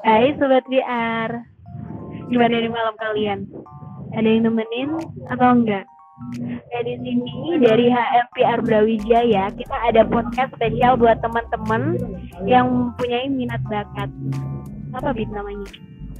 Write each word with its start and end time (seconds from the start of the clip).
Hai 0.00 0.32
Sobat 0.40 0.64
VR 0.64 1.30
Gimana 2.32 2.54
nih 2.56 2.72
malam 2.72 2.96
kalian? 2.96 3.40
Ada 4.16 4.24
yang 4.26 4.48
nemenin 4.48 4.96
atau 5.28 5.48
enggak? 5.52 5.84
Ya 6.72 6.80
di 6.80 6.96
sini 7.04 7.60
dari 7.60 7.92
HMPR 7.92 8.64
Brawijaya 8.64 9.52
kita 9.52 9.76
ada 9.92 10.08
podcast 10.08 10.56
spesial 10.56 10.96
buat 10.96 11.20
teman-teman 11.20 12.00
yang 12.48 12.96
punya 12.96 13.28
minat 13.28 13.60
bakat. 13.68 14.08
Apa 14.96 15.12
bit 15.12 15.28
namanya? 15.28 15.68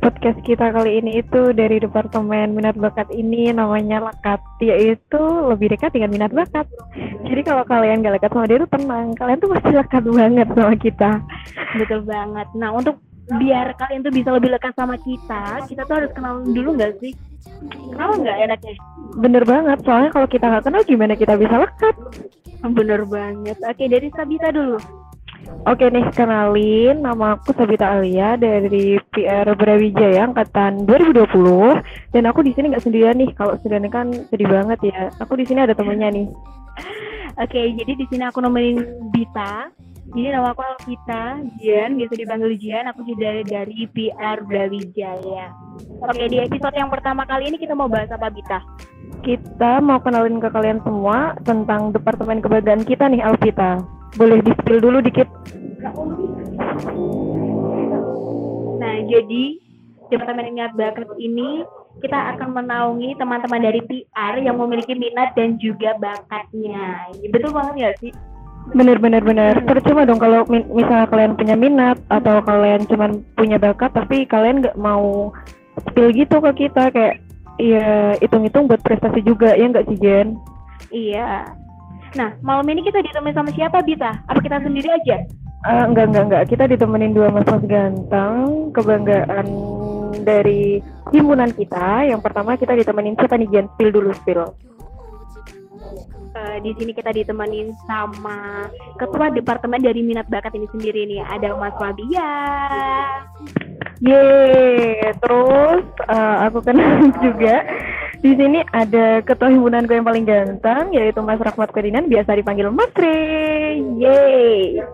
podcast 0.07 0.39
kita 0.47 0.71
kali 0.71 1.03
ini 1.03 1.19
itu 1.19 1.51
dari 1.51 1.83
Departemen 1.83 2.55
Minat 2.55 2.79
Bakat 2.79 3.11
ini 3.11 3.51
namanya 3.51 3.99
Lekat, 4.07 4.39
yaitu 4.63 5.19
lebih 5.51 5.75
dekat 5.75 5.91
dengan 5.99 6.15
minat 6.15 6.31
bakat. 6.31 6.63
Jadi 7.27 7.43
kalau 7.43 7.67
kalian 7.67 8.07
gak 8.07 8.15
lekat 8.21 8.31
sama 8.31 8.47
dia 8.47 8.63
itu 8.63 8.69
tenang, 8.71 9.07
kalian 9.19 9.39
tuh 9.43 9.51
pasti 9.51 9.71
lekat 9.75 10.05
banget 10.07 10.47
sama 10.55 10.75
kita. 10.79 11.11
Betul 11.75 12.01
banget. 12.07 12.47
Nah 12.55 12.71
untuk 12.71 13.03
biar 13.27 13.75
kalian 13.75 14.07
tuh 14.07 14.15
bisa 14.15 14.31
lebih 14.31 14.55
lekat 14.55 14.73
sama 14.79 14.95
kita, 15.03 15.67
kita 15.67 15.83
tuh 15.83 15.95
harus 15.99 16.11
kenal 16.15 16.47
dulu 16.47 16.79
nggak 16.79 16.95
sih? 17.03 17.13
Kenal 17.91 18.23
nggak 18.23 18.39
enaknya? 18.47 18.73
Bener 19.19 19.43
banget, 19.43 19.79
soalnya 19.83 20.11
kalau 20.15 20.29
kita 20.31 20.47
nggak 20.47 20.65
kenal 20.65 20.83
gimana 20.87 21.15
kita 21.19 21.35
bisa 21.35 21.57
lekat? 21.59 21.95
Bener 22.63 23.03
banget. 23.07 23.59
Oke 23.67 23.85
dari 23.91 24.09
Sabita 24.15 24.55
dulu. 24.55 24.79
Oke 25.67 25.87
nih, 25.91 26.07
kenalin 26.15 27.03
nama 27.03 27.39
aku 27.39 27.55
Sabita 27.55 27.99
Alia 27.99 28.35
dari 28.39 28.99
PR 29.15 29.47
Brawijaya 29.55 30.27
angkatan 30.27 30.87
2020 30.87 32.15
dan 32.15 32.23
aku 32.27 32.43
di 32.43 32.55
sini 32.55 32.75
nggak 32.75 32.83
sendirian 32.83 33.19
nih. 33.19 33.31
Kalau 33.35 33.55
sendirian 33.59 33.91
kan 33.91 34.11
sedih 34.31 34.47
banget 34.47 34.79
ya. 34.87 35.11
Aku 35.23 35.39
di 35.39 35.47
sini 35.47 35.63
ada 35.63 35.75
temennya 35.75 36.11
nih. 36.11 36.27
Oke, 37.37 37.63
jadi 37.79 37.93
di 37.95 38.07
sini 38.11 38.23
aku 38.27 38.43
nemenin 38.43 39.11
Bita. 39.11 39.71
Jadi 40.15 40.29
nama 40.31 40.55
aku 40.55 40.63
Alvita 40.63 41.43
Jian, 41.59 41.99
biasa 41.99 42.15
dipanggil 42.15 42.53
Jian. 42.63 42.87
Aku 42.95 43.03
juga 43.03 43.43
dari 43.43 43.91
PR 43.91 44.39
Brawijaya. 44.47 45.51
Oke, 46.07 46.25
di 46.31 46.39
episode 46.39 46.77
yang 46.79 46.93
pertama 46.93 47.27
kali 47.27 47.51
ini 47.51 47.59
kita 47.59 47.75
mau 47.75 47.91
bahas 47.91 48.11
apa 48.15 48.31
Bita? 48.31 48.63
Kita 49.27 49.83
mau 49.83 49.99
kenalin 49.99 50.39
ke 50.39 50.47
kalian 50.47 50.79
semua 50.87 51.35
tentang 51.43 51.91
departemen 51.91 52.39
kebanggaan 52.39 52.87
kita 52.87 53.11
nih 53.11 53.25
Alvita. 53.27 53.83
Boleh 54.15 54.39
di-spill 54.47 54.79
dulu 54.79 55.03
dikit? 55.03 55.27
Nah, 58.77 58.97
jadi 59.11 59.45
Departemen 60.07 60.55
Minat 60.55 60.73
Bakat 60.79 61.11
ini 61.19 61.67
kita 61.99 62.37
akan 62.37 62.55
menaungi 62.55 63.19
teman-teman 63.19 63.59
dari 63.59 63.81
PR 63.89 64.39
yang 64.39 64.61
memiliki 64.61 64.95
minat 64.95 65.33
dan 65.35 65.57
juga 65.59 65.97
bakatnya. 65.99 67.11
Betul 67.33 67.51
banget 67.57 67.75
ya 67.75 67.91
sih? 67.99 68.13
Bener 68.75 68.99
bener 68.99 69.23
bener. 69.23 69.63
Percuma 69.63 70.03
dong 70.03 70.19
kalau 70.19 70.43
mi- 70.51 70.67
misalnya 70.75 71.07
kalian 71.07 71.39
punya 71.39 71.55
minat 71.55 71.99
atau 72.11 72.43
kalian 72.43 72.83
cuman 72.91 73.23
punya 73.39 73.61
bakat 73.63 73.95
tapi 73.95 74.27
kalian 74.27 74.65
nggak 74.65 74.79
mau 74.81 75.31
spill 75.87 76.11
gitu 76.11 76.41
ke 76.41 76.67
kita 76.67 76.91
kayak 76.91 77.21
ya 77.57 78.17
hitung-hitung 78.21 78.67
buat 78.67 78.83
prestasi 78.83 79.23
juga 79.23 79.55
ya 79.55 79.71
nggak 79.71 79.87
sih 79.87 79.99
Jen? 80.01 80.37
Iya. 80.91 81.47
Nah, 82.17 82.33
malam 82.41 82.65
ini 82.73 82.87
kita 82.87 83.05
ditemani 83.05 83.35
sama 83.37 83.51
siapa, 83.53 83.85
Bita? 83.85 84.25
Apa 84.25 84.41
kita 84.41 84.63
sendiri 84.65 84.89
aja? 84.89 85.21
Eh, 85.67 85.85
enggak 85.85 86.15
enggak 86.15 86.25
enggak 86.31 86.45
kita 86.47 86.65
ditemenin 86.71 87.13
dua 87.13 87.29
mas-mas 87.29 87.65
ganteng 87.67 88.71
kebanggaan 88.71 89.47
dari 90.23 90.79
himpunan 91.11 91.51
kita. 91.51 92.07
Yang 92.07 92.21
pertama 92.23 92.55
kita 92.55 92.73
ditemenin 92.79 93.19
siapa 93.19 93.35
nih 93.35 93.49
Jen? 93.51 93.67
Spill 93.75 93.91
dulu 93.91 94.11
spill. 94.15 94.47
Eh, 96.37 96.61
di 96.61 96.71
sini 96.77 96.93
kita 96.93 97.17
ditemenin 97.17 97.73
sama 97.89 98.69
ketua 99.01 99.33
departemen 99.33 99.81
dari 99.81 100.05
minat 100.05 100.29
bakat 100.29 100.53
ini 100.53 100.69
sendiri 100.69 101.09
nih. 101.09 101.25
Ada 101.25 101.57
Mas 101.57 101.73
Fabian. 101.81 103.25
Yeay, 104.05 105.17
terus 105.25 105.85
eh, 106.05 106.37
aku 106.45 106.61
kenal 106.61 107.09
juga 107.25 107.65
di 108.21 108.37
sini 108.37 108.61
ada 108.77 109.25
ketua 109.25 109.49
himpunan 109.49 109.89
gue 109.89 109.97
yang 109.97 110.05
paling 110.05 110.29
ganteng 110.29 110.93
yaitu 110.93 111.25
Mas 111.25 111.41
Rahmat 111.41 111.73
Ferdinand 111.73 112.05
biasa 112.05 112.37
dipanggil 112.37 112.69
Mas 112.69 112.93
Re. 112.93 113.81
Yeay. 113.97 114.85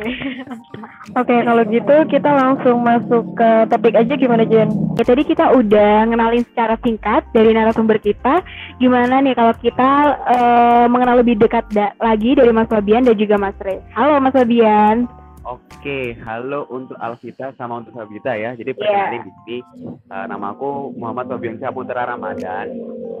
Oke, 1.20 1.36
kalau 1.36 1.62
gitu 1.64 1.94
kita 2.06 2.30
langsung 2.30 2.80
masuk 2.80 3.34
ke 3.34 3.50
topik 3.66 3.94
aja 3.94 4.14
gimana 4.14 4.42
Jen? 4.42 4.68
Ya, 4.94 5.04
tadi 5.04 5.22
kita 5.22 5.52
udah 5.52 6.06
ngenalin 6.06 6.44
secara 6.44 6.78
singkat 6.78 7.26
dari 7.30 7.50
narasumber 7.50 7.98
kita. 7.98 8.40
Gimana 8.76 9.18
nih 9.18 9.34
kalau 9.34 9.52
kita 9.54 9.90
eh, 10.26 10.86
mengenal 10.86 11.20
lebih 11.20 11.36
dekat 11.36 11.66
da- 11.70 11.94
lagi 11.96 12.32
dari 12.32 12.50
Mas 12.50 12.66
Fabian 12.66 13.02
dan 13.02 13.14
juga 13.14 13.36
Mas 13.36 13.56
Re. 13.58 13.82
Halo 13.92 14.18
Mas 14.18 14.32
Fabian. 14.32 15.08
Oke, 15.40 16.14
halo 16.20 16.68
untuk 16.68 17.00
Alvita 17.00 17.56
sama 17.56 17.80
untuk 17.80 17.96
Sabita 17.96 18.36
ya. 18.36 18.52
Jadi 18.52 18.70
Iya. 18.70 18.78
perkenalin 18.78 19.22
di 19.22 19.32
sini 19.34 19.58
eh, 20.06 20.26
nama 20.28 20.52
aku 20.52 20.92
Muhammad 20.94 21.26
Fabian 21.28 21.56
Saputra 21.56 22.04
Ramadan. 22.06 22.68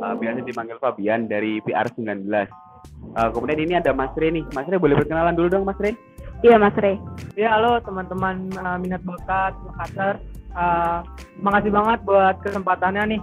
Eh, 0.00 0.14
biasa 0.14 0.44
dipanggil 0.44 0.76
Fabian 0.76 1.26
dari 1.26 1.58
PR19. 1.60 2.28
Eh, 3.10 3.28
kemudian 3.34 3.58
ini 3.58 3.74
ada 3.74 3.90
Mas 3.90 4.14
Re 4.14 4.30
nih. 4.30 4.44
Mas 4.54 4.66
Re 4.70 4.78
boleh 4.78 4.94
berkenalan 4.94 5.34
dulu 5.34 5.48
dong 5.50 5.64
Mas 5.66 5.78
Re? 5.82 5.98
Iya 6.46 6.56
Mas 6.56 6.76
Re. 6.78 6.94
Ya 7.34 7.58
halo 7.58 7.82
teman-teman 7.82 8.48
uh, 8.54 8.78
minat 8.78 9.02
bakat 9.02 9.52
Makassar. 9.66 10.14
Uh, 10.50 11.02
makasih 11.42 11.74
banget 11.74 11.98
buat 12.06 12.36
kesempatannya 12.42 13.18
nih. 13.18 13.20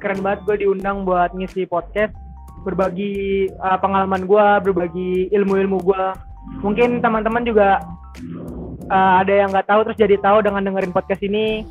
Keren 0.00 0.20
banget 0.24 0.40
gue 0.48 0.56
diundang 0.64 1.04
buat 1.04 1.32
ngisi 1.36 1.68
podcast, 1.68 2.16
berbagi 2.64 3.48
uh, 3.60 3.76
pengalaman 3.80 4.24
gue, 4.24 4.46
berbagi 4.64 5.28
ilmu-ilmu 5.32 5.76
gue. 5.84 6.04
Mungkin 6.64 7.04
teman-teman 7.04 7.44
juga 7.44 7.84
uh, 8.88 9.14
ada 9.20 9.32
yang 9.32 9.52
nggak 9.52 9.68
tahu 9.68 9.80
terus 9.88 9.98
jadi 10.00 10.16
tahu 10.20 10.44
dengan 10.44 10.64
dengerin 10.68 10.92
podcast 10.92 11.20
ini. 11.24 11.64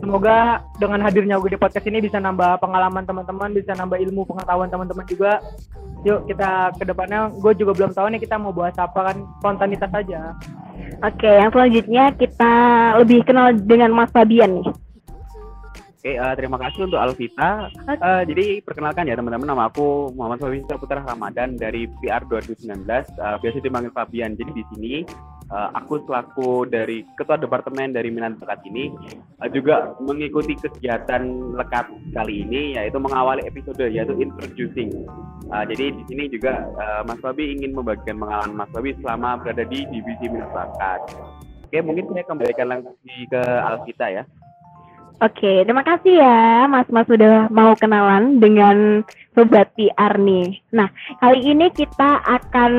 Semoga 0.00 0.64
dengan 0.80 1.04
hadirnya 1.04 1.36
gue 1.36 1.52
di 1.52 1.60
podcast 1.60 1.84
ini 1.84 2.00
bisa 2.00 2.16
nambah 2.16 2.56
pengalaman 2.58 3.04
teman-teman, 3.04 3.52
bisa 3.52 3.76
nambah 3.76 4.00
ilmu 4.00 4.24
pengetahuan 4.24 4.72
teman-teman 4.72 5.04
juga. 5.04 5.44
Yuk 6.00 6.24
kita 6.24 6.72
ke 6.80 6.84
depannya, 6.88 7.28
gue 7.28 7.52
juga 7.60 7.76
belum 7.76 7.92
tahu 7.92 8.06
nih 8.16 8.20
kita 8.24 8.40
mau 8.40 8.56
bahas 8.56 8.72
apa 8.80 9.12
kan, 9.12 9.16
spontanitas 9.38 9.92
aja. 9.92 10.32
Oke, 11.04 11.28
yang 11.28 11.52
selanjutnya 11.52 12.04
kita 12.16 12.52
lebih 13.04 13.20
kenal 13.28 13.52
dengan 13.52 13.92
Mas 13.92 14.08
Fabian 14.08 14.64
nih. 14.64 14.68
Oke, 16.00 16.16
eh, 16.16 16.32
terima 16.32 16.56
kasih 16.56 16.88
untuk 16.88 16.96
Alvita. 16.96 17.68
Eh, 17.84 18.22
jadi 18.24 18.64
perkenalkan 18.64 19.04
ya 19.04 19.20
teman-teman, 19.20 19.52
nama 19.52 19.68
aku 19.68 20.08
Muhammad 20.16 20.40
Fabian 20.40 20.64
Saputra 20.64 21.04
Ramadan 21.04 21.60
dari 21.60 21.84
PR 22.00 22.24
2019. 22.24 23.04
Eh, 23.20 23.36
biasa 23.36 23.60
dipanggil 23.60 23.92
Fabian. 23.92 24.32
Jadi 24.32 24.48
di 24.56 24.64
sini 24.72 24.94
eh, 25.52 25.68
aku 25.76 26.00
selaku 26.08 26.64
dari 26.72 27.04
ketua 27.20 27.36
departemen 27.36 27.92
dari 27.92 28.08
minat 28.08 28.40
bakat 28.40 28.64
ini 28.64 28.88
eh, 29.44 29.50
juga 29.52 29.92
mengikuti 30.00 30.56
kegiatan 30.56 31.52
lekat 31.60 31.92
kali 32.16 32.48
ini 32.48 32.80
yaitu 32.80 32.96
mengawali 32.96 33.44
episode 33.44 33.84
yaitu 33.84 34.16
introducing. 34.16 34.88
Eh, 35.52 35.64
jadi 35.68 36.00
di 36.00 36.02
sini 36.08 36.32
juga 36.32 36.64
eh, 36.80 37.04
Mas 37.04 37.20
Fabi 37.20 37.60
ingin 37.60 37.76
membagikan 37.76 38.16
pengalaman 38.16 38.56
Mas 38.56 38.72
Fabi 38.72 38.96
selama 39.04 39.36
berada 39.44 39.68
di 39.68 39.84
divisi 39.84 40.32
minat 40.32 40.48
bakat. 40.48 41.12
Oke, 41.68 41.76
mungkin 41.84 42.08
saya 42.08 42.24
kembalikan 42.24 42.72
langsung 42.72 42.96
ke 43.04 43.42
Alvita 43.44 44.08
ya. 44.08 44.24
Oke, 45.20 45.68
terima 45.68 45.84
kasih 45.84 46.16
ya 46.16 46.64
Mas 46.64 46.88
Mas 46.88 47.04
sudah 47.04 47.52
mau 47.52 47.76
kenalan 47.76 48.40
dengan 48.40 49.04
Sobat 49.36 49.68
PR 49.76 50.16
nih. 50.16 50.64
Nah, 50.72 50.88
kali 51.20 51.44
ini 51.44 51.68
kita 51.76 52.24
akan 52.24 52.72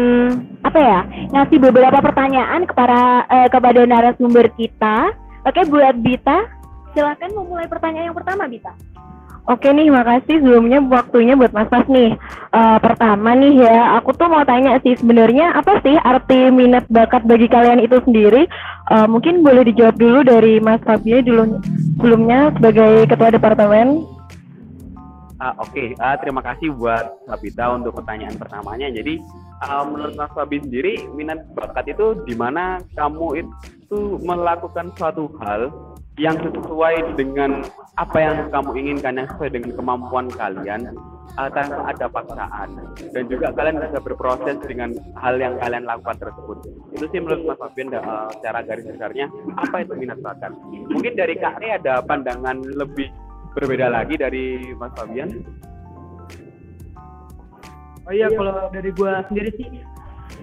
apa 0.65 0.79
ya 0.81 0.99
ngasih 1.37 1.61
beberapa 1.61 2.01
pertanyaan 2.01 2.65
kepada 2.65 3.29
eh, 3.29 3.45
kepada 3.45 3.85
narasumber 3.85 4.49
kita. 4.57 5.13
Oke, 5.45 5.69
buat 5.69 6.01
Bita, 6.01 6.49
silakan 6.97 7.29
memulai 7.37 7.69
pertanyaan 7.69 8.09
yang 8.09 8.17
pertama, 8.17 8.49
Bita. 8.49 8.73
Oke 9.49 9.73
nih, 9.73 9.89
makasih 9.89 10.37
sebelumnya 10.37 10.77
waktunya 10.85 11.33
buat 11.33 11.49
Mas 11.49 11.65
Mas 11.73 11.89
nih. 11.89 12.13
Eh, 12.53 12.77
pertama 12.77 13.33
nih 13.33 13.65
ya, 13.65 13.97
aku 13.97 14.13
tuh 14.13 14.29
mau 14.29 14.45
tanya 14.45 14.77
sih 14.85 14.93
sebenarnya 14.93 15.57
apa 15.57 15.81
sih 15.81 15.97
arti 15.97 16.53
minat 16.53 16.85
bakat 16.93 17.25
bagi 17.25 17.49
kalian 17.49 17.81
itu 17.81 17.97
sendiri? 18.05 18.45
Eh, 18.93 19.07
mungkin 19.09 19.41
boleh 19.41 19.65
dijawab 19.65 19.97
dulu 19.97 20.21
dari 20.21 20.61
Mas 20.61 20.77
Fabio 20.85 21.25
dulu 21.25 21.57
sebelumnya 21.97 22.53
sebagai 22.53 23.09
ketua 23.09 23.33
departemen. 23.33 24.05
Ah, 25.41 25.57
Oke, 25.57 25.97
Ah, 25.97 26.13
terima 26.21 26.45
kasih 26.45 26.69
buat 26.77 27.25
Sabita 27.25 27.73
untuk 27.73 27.97
pertanyaan 27.97 28.37
pertamanya. 28.37 28.93
Jadi, 28.93 29.17
ah, 29.57 29.81
menurut 29.81 30.13
Mas 30.13 30.29
Fabi 30.37 30.61
sendiri, 30.61 31.01
minat 31.17 31.49
bakat 31.57 31.97
itu 31.97 32.13
di 32.29 32.37
mana 32.37 32.77
kamu 32.93 33.41
itu 33.41 34.21
melakukan 34.21 34.93
suatu 34.93 35.33
hal 35.41 35.73
yang 36.21 36.37
sesuai 36.37 37.17
dengan 37.17 37.65
apa 37.97 38.17
yang 38.21 38.35
kamu 38.53 38.69
inginkan, 38.77 39.17
yang 39.17 39.27
sesuai 39.33 39.57
dengan 39.57 39.73
kemampuan 39.73 40.29
kalian, 40.29 40.93
ah, 41.33 41.49
tanpa 41.49 41.89
ada 41.89 42.05
paksaan. 42.05 42.69
Dan 43.09 43.25
juga 43.25 43.49
kalian 43.57 43.81
bisa 43.81 43.97
berproses 43.97 44.61
dengan 44.69 44.93
hal 45.17 45.41
yang 45.41 45.57
kalian 45.57 45.89
lakukan 45.89 46.21
tersebut. 46.21 46.61
Itu 46.93 47.09
sih 47.09 47.25
menurut 47.25 47.49
Mas 47.49 47.57
Fabian 47.57 47.89
ah, 47.97 48.29
secara 48.37 48.61
garis 48.61 48.85
besarnya, 48.85 49.33
apa 49.57 49.81
itu 49.81 49.93
minat 49.97 50.21
bakat. 50.21 50.53
Mungkin 50.93 51.17
dari 51.17 51.33
Kak 51.41 51.57
Re 51.57 51.81
ada 51.81 52.05
pandangan 52.05 52.61
lebih 52.69 53.09
berbeda 53.57 53.89
lagi 53.89 54.13
dari 54.13 54.77
Mas 54.77 54.93
Fabian. 54.93 55.41
Oh 58.05 58.13
iya, 58.13 58.29
kalau 58.29 58.69
dari 58.69 58.93
gua 58.93 59.25
sendiri 59.25 59.49
sih 59.57 59.67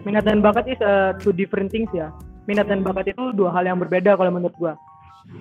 minat 0.02 0.26
dan 0.26 0.42
bakat 0.42 0.74
is 0.74 0.80
uh, 0.82 1.14
two 1.22 1.30
different 1.30 1.70
things 1.70 1.90
ya. 1.94 2.10
minat 2.48 2.64
dan 2.64 2.80
bakat 2.80 3.12
itu 3.12 3.36
dua 3.36 3.52
hal 3.52 3.68
yang 3.68 3.76
berbeda 3.76 4.16
kalau 4.16 4.32
menurut 4.32 4.56
gua. 4.56 4.72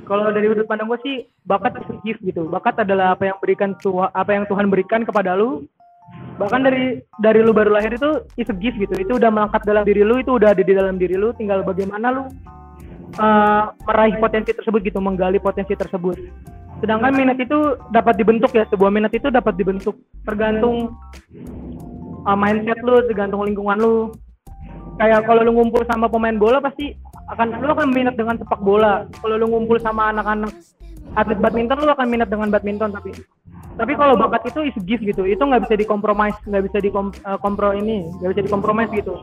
Kalau 0.08 0.32
dari 0.32 0.48
sudut 0.52 0.68
pandang 0.68 0.88
gua 0.88 1.00
sih 1.04 1.28
bakat 1.48 1.80
itu 1.84 1.94
gift 2.04 2.22
gitu. 2.24 2.48
Bakat 2.48 2.84
adalah 2.84 3.16
apa 3.16 3.28
yang 3.28 3.38
berikan 3.40 3.76
Tuhan 3.80 4.12
apa 4.12 4.32
yang 4.36 4.44
Tuhan 4.48 4.68
berikan 4.68 5.04
kepada 5.08 5.36
lu. 5.36 5.68
Bahkan 6.40 6.62
dari 6.64 7.04
dari 7.20 7.40
lu 7.44 7.52
baru 7.52 7.76
lahir 7.76 7.96
itu 7.96 8.24
a 8.24 8.56
gift 8.56 8.78
gitu. 8.80 8.96
Itu 8.96 9.20
udah 9.20 9.28
melengkap 9.32 9.64
dalam 9.68 9.84
diri 9.84 10.04
lu, 10.08 10.20
itu 10.24 10.36
udah 10.36 10.56
ada 10.56 10.64
di 10.64 10.74
dalam 10.76 10.96
diri 10.96 11.16
lu, 11.20 11.36
tinggal 11.36 11.64
bagaimana 11.64 12.14
lu 12.14 12.24
uh, 13.20 13.74
meraih 13.84 14.16
potensi 14.20 14.56
tersebut 14.56 14.80
gitu, 14.88 15.00
menggali 15.04 15.40
potensi 15.40 15.76
tersebut. 15.76 16.16
Sedangkan 16.78 17.12
minat 17.18 17.42
itu 17.42 17.76
dapat 17.90 18.16
dibentuk 18.22 18.54
ya, 18.54 18.70
sebuah 18.70 18.94
minat 18.94 19.12
itu 19.12 19.34
dapat 19.34 19.58
dibentuk 19.58 19.98
tergantung 20.24 20.94
uh, 22.24 22.38
mindset 22.38 22.80
lu, 22.86 23.02
tergantung 23.10 23.44
lingkungan 23.44 23.78
lu. 23.82 23.98
Kayak 25.02 25.26
kalau 25.26 25.42
lu 25.46 25.52
ngumpul 25.58 25.84
sama 25.90 26.10
pemain 26.10 26.38
bola 26.38 26.62
pasti 26.62 26.94
akan 27.28 27.48
lu 27.60 27.72
akan 27.76 27.90
minat 27.92 28.16
dengan 28.16 28.40
sepak 28.40 28.60
bola. 28.64 29.04
Kalau 29.20 29.36
lu 29.36 29.48
ngumpul 29.52 29.78
sama 29.84 30.16
anak-anak 30.16 30.52
atlet 31.16 31.40
badminton 31.40 31.84
lu 31.84 31.92
akan 31.92 32.08
minat 32.08 32.28
dengan 32.32 32.52
badminton 32.52 32.92
tapi 32.92 33.12
tapi 33.78 33.94
kalau 33.94 34.18
bakat 34.18 34.50
itu 34.50 34.60
is 34.74 34.78
gift 34.88 35.04
gitu. 35.04 35.28
Itu 35.28 35.44
nggak 35.44 35.68
bisa 35.68 35.76
dikompromis 35.76 36.36
nggak 36.48 36.64
bisa 36.72 36.78
di 36.80 36.90
uh, 36.90 37.38
kompro 37.44 37.76
ini 37.76 38.08
nggak 38.24 38.32
bisa 38.36 38.44
dikompromis 38.48 38.90
gitu. 38.96 39.14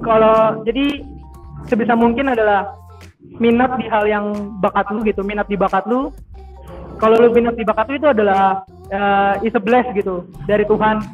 Kalau 0.00 0.64
jadi 0.64 1.04
sebisa 1.68 1.92
mungkin 1.92 2.32
adalah 2.32 2.72
minat 3.38 3.76
di 3.76 3.86
hal 3.92 4.08
yang 4.08 4.56
bakat 4.64 4.88
lu 4.88 5.04
gitu 5.04 5.20
minat 5.20 5.46
di 5.52 5.56
bakat 5.60 5.84
lu. 5.84 6.08
Kalau 6.98 7.14
lu 7.20 7.28
minat 7.30 7.54
di 7.54 7.62
bakat 7.62 7.92
lu 7.92 8.00
itu 8.00 8.08
adalah 8.08 8.64
uh, 8.88 9.36
is 9.44 9.52
a 9.52 9.62
bless 9.62 9.84
gitu 9.92 10.24
dari 10.48 10.64
Tuhan. 10.64 11.04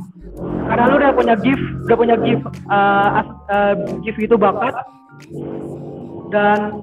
Karena 0.65 0.89
lu 0.89 0.97
udah 0.97 1.13
punya 1.13 1.35
gift 1.37 1.63
udah 1.91 1.97
punya 1.99 2.17
gift 2.23 2.43
uh, 2.71 3.23
uh, 3.51 3.75
gift 4.03 4.19
itu 4.19 4.35
bakat 4.35 4.73
dan 6.33 6.83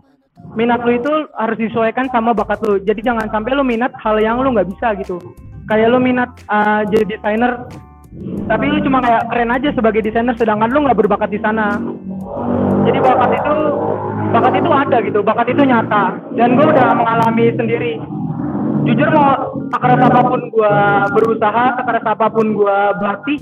minat 0.56 0.84
lu 0.84 0.98
itu 0.98 1.14
harus 1.38 1.58
disesuaikan 1.60 2.08
sama 2.12 2.36
bakat 2.36 2.60
lu. 2.64 2.80
Jadi 2.82 3.04
jangan 3.04 3.28
sampai 3.32 3.56
lu 3.56 3.64
minat 3.64 3.92
hal 4.00 4.20
yang 4.20 4.40
lu 4.42 4.52
nggak 4.52 4.70
bisa 4.72 4.96
gitu. 5.00 5.20
Kayak 5.70 5.94
lu 5.94 6.00
minat 6.02 6.30
uh, 6.52 6.84
jadi 6.88 7.16
desainer 7.16 7.68
tapi 8.52 8.68
lu 8.68 8.84
cuma 8.84 9.00
kayak 9.00 9.24
keren 9.32 9.56
aja 9.56 9.70
sebagai 9.72 10.04
desainer 10.04 10.36
sedangkan 10.36 10.68
lu 10.72 10.84
nggak 10.84 11.00
berbakat 11.00 11.30
di 11.32 11.40
sana. 11.40 11.80
Jadi 12.84 12.98
bakat 13.00 13.32
itu 13.40 13.56
bakat 14.32 14.54
itu 14.60 14.70
ada 14.72 14.98
gitu. 15.00 15.20
Bakat 15.24 15.48
itu 15.52 15.62
nyata. 15.64 16.04
Dan 16.36 16.60
gue 16.60 16.66
udah 16.68 16.88
mengalami 16.96 17.46
sendiri 17.56 17.94
jujur 18.82 19.10
mau 19.14 19.30
sekeras 19.70 20.02
apa 20.02 20.22
pun 20.26 20.42
gue 20.50 20.76
berusaha 21.14 21.64
sekeras 21.78 22.06
apa 22.06 22.28
pun 22.34 22.48
gue 22.58 22.78
berarti 22.98 23.36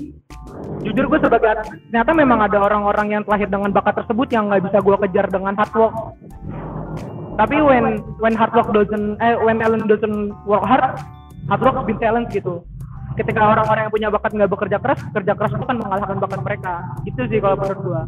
jujur 0.84 1.04
gue 1.08 1.18
sebagai 1.20 1.64
ternyata 1.88 2.12
memang 2.12 2.38
ada 2.44 2.58
orang-orang 2.60 3.16
yang 3.18 3.22
terlahir 3.24 3.48
dengan 3.48 3.70
bakat 3.72 4.04
tersebut 4.04 4.28
yang 4.32 4.48
nggak 4.48 4.68
bisa 4.68 4.78
gue 4.80 4.96
kejar 5.08 5.26
dengan 5.28 5.52
hard 5.56 5.74
work. 5.76 5.94
Tapi 7.40 7.56
when 7.64 8.04
when 8.20 8.36
hard 8.36 8.52
work 8.52 8.68
doesn't 8.72 9.16
eh 9.20 9.36
when 9.40 9.56
talent 9.60 9.88
doesn't 9.88 10.36
work 10.44 10.64
hard 10.64 11.00
hard 11.48 11.62
work 11.64 11.76
be 11.88 11.96
talent 11.96 12.28
gitu. 12.32 12.60
Ketika 13.16 13.42
orang-orang 13.42 13.88
yang 13.88 13.92
punya 13.92 14.08
bakat 14.12 14.32
nggak 14.32 14.50
bekerja 14.52 14.78
keras 14.80 15.00
kerja 15.12 15.32
keras 15.36 15.52
itu 15.56 15.64
kan 15.64 15.76
mengalahkan 15.80 16.16
bakat 16.20 16.40
mereka. 16.44 16.74
Itu 17.08 17.24
sih 17.28 17.40
kalau 17.40 17.56
menurut 17.56 17.80
gue 17.80 18.02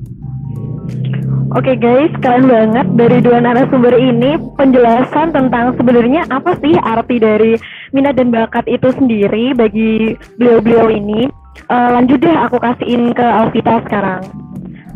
Oke 1.53 1.77
okay 1.77 1.77
guys, 1.77 2.13
keren 2.25 2.49
banget 2.49 2.87
dari 2.97 3.21
dua 3.21 3.45
narasumber 3.45 3.93
ini 3.93 4.41
penjelasan 4.57 5.37
tentang 5.37 5.77
sebenarnya 5.77 6.25
apa 6.33 6.57
sih 6.65 6.73
arti 6.81 7.21
dari 7.21 7.61
minat 7.93 8.17
dan 8.17 8.33
bakat 8.33 8.65
itu 8.65 8.89
sendiri 8.97 9.53
bagi 9.53 10.17
beliau-beliau 10.41 10.89
ini. 10.89 11.29
Uh, 11.69 11.93
lanjut 11.93 12.25
deh 12.25 12.33
aku 12.33 12.57
kasihin 12.57 13.13
ke 13.13 13.21
Alvita 13.21 13.85
sekarang. 13.85 14.25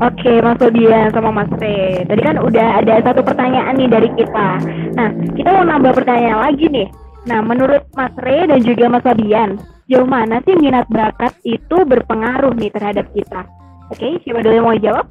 Oke, 0.00 0.28
okay, 0.28 0.36
Mas 0.40 0.60
Odian 0.60 1.12
sama 1.12 1.28
Mas 1.28 1.52
Re. 1.60 2.04
Tadi 2.08 2.20
kan 2.24 2.36
udah 2.40 2.84
ada 2.84 3.04
satu 3.04 3.20
pertanyaan 3.20 3.76
nih 3.76 3.88
dari 3.92 4.08
kita. 4.16 4.48
Nah, 4.96 5.08
kita 5.36 5.48
mau 5.56 5.64
nambah 5.64 5.92
pertanyaan 5.92 6.40
lagi 6.40 6.68
nih. 6.68 6.88
Nah, 7.28 7.40
menurut 7.44 7.84
Mas 7.96 8.12
Re 8.20 8.44
dan 8.44 8.60
juga 8.64 8.92
Mas 8.92 9.04
Odian, 9.04 9.60
jauh 9.88 10.08
mana 10.08 10.40
sih 10.44 10.56
minat 10.56 10.88
bakat 10.88 11.36
itu 11.44 11.84
berpengaruh 11.84 12.52
nih 12.56 12.72
terhadap 12.72 13.08
kita? 13.12 13.44
Oke, 13.92 14.00
okay, 14.00 14.12
siapa 14.24 14.40
dulu 14.44 14.54
yang 14.56 14.68
mau 14.68 14.76
jawab? 14.76 15.06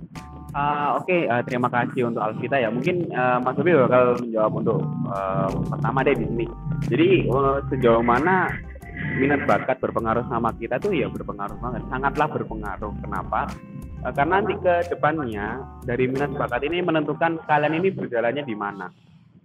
Uh, 0.56 0.96
Oke, 0.96 1.12
okay, 1.12 1.22
uh, 1.28 1.44
terima 1.44 1.68
kasih 1.68 2.08
untuk 2.08 2.24
Alvita 2.24 2.56
ya. 2.56 2.72
Mungkin 2.72 3.12
uh, 3.12 3.44
Mas 3.44 3.60
Sobi 3.60 3.76
bakal 3.76 4.16
menjawab 4.24 4.54
untuk 4.56 4.80
uh, 5.12 5.52
pertama 5.68 6.00
deh 6.08 6.16
di 6.16 6.24
sini. 6.32 6.46
Jadi 6.88 7.10
uh, 7.28 7.60
sejauh 7.68 8.00
mana 8.00 8.48
minat 9.20 9.44
bakat 9.44 9.84
berpengaruh 9.84 10.24
sama 10.32 10.56
kita 10.56 10.80
tuh 10.80 10.96
ya 10.96 11.12
berpengaruh 11.12 11.60
banget, 11.60 11.84
sangatlah 11.92 12.32
berpengaruh. 12.32 12.88
Kenapa? 13.04 13.52
Uh, 14.00 14.16
karena 14.16 14.40
nanti 14.40 14.56
ke 14.56 14.76
depannya 14.96 15.60
dari 15.84 16.08
minat 16.08 16.32
bakat 16.40 16.64
ini 16.64 16.80
menentukan 16.80 17.36
kalian 17.44 17.76
ini 17.76 17.92
berjalannya 17.92 18.48
di 18.48 18.56
mana, 18.56 18.88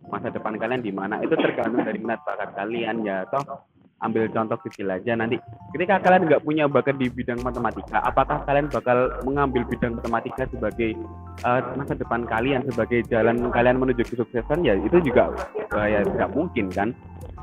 masa 0.06 0.30
depan 0.30 0.62
kalian 0.62 0.78
di 0.78 0.94
mana. 0.94 1.18
Itu 1.26 1.34
tergantung 1.34 1.82
dari 1.82 1.98
minat 1.98 2.22
bakat 2.22 2.54
kalian 2.54 3.02
ya. 3.02 3.26
Toh 3.34 3.66
ambil 4.00 4.28
contoh 4.32 4.58
kecil 4.64 4.88
aja. 4.90 5.12
Nanti 5.16 5.36
ketika 5.76 6.00
kalian 6.00 6.28
nggak 6.28 6.42
punya 6.44 6.64
bakat 6.66 6.96
di 6.96 7.12
bidang 7.12 7.40
matematika 7.44 8.00
apakah 8.04 8.42
kalian 8.48 8.66
bakal 8.72 9.12
mengambil 9.24 9.62
bidang 9.68 10.00
matematika 10.00 10.48
sebagai 10.50 10.96
uh, 11.44 11.60
masa 11.76 11.94
depan 11.96 12.24
kalian 12.24 12.64
sebagai 12.68 13.04
jalan 13.08 13.48
kalian 13.52 13.76
menuju 13.78 14.02
kesuksesan? 14.04 14.64
Ya 14.64 14.76
itu 14.76 14.98
juga 15.04 15.32
uh, 15.76 15.86
ya 15.88 16.04
tidak 16.04 16.30
mungkin 16.32 16.68
kan? 16.72 16.90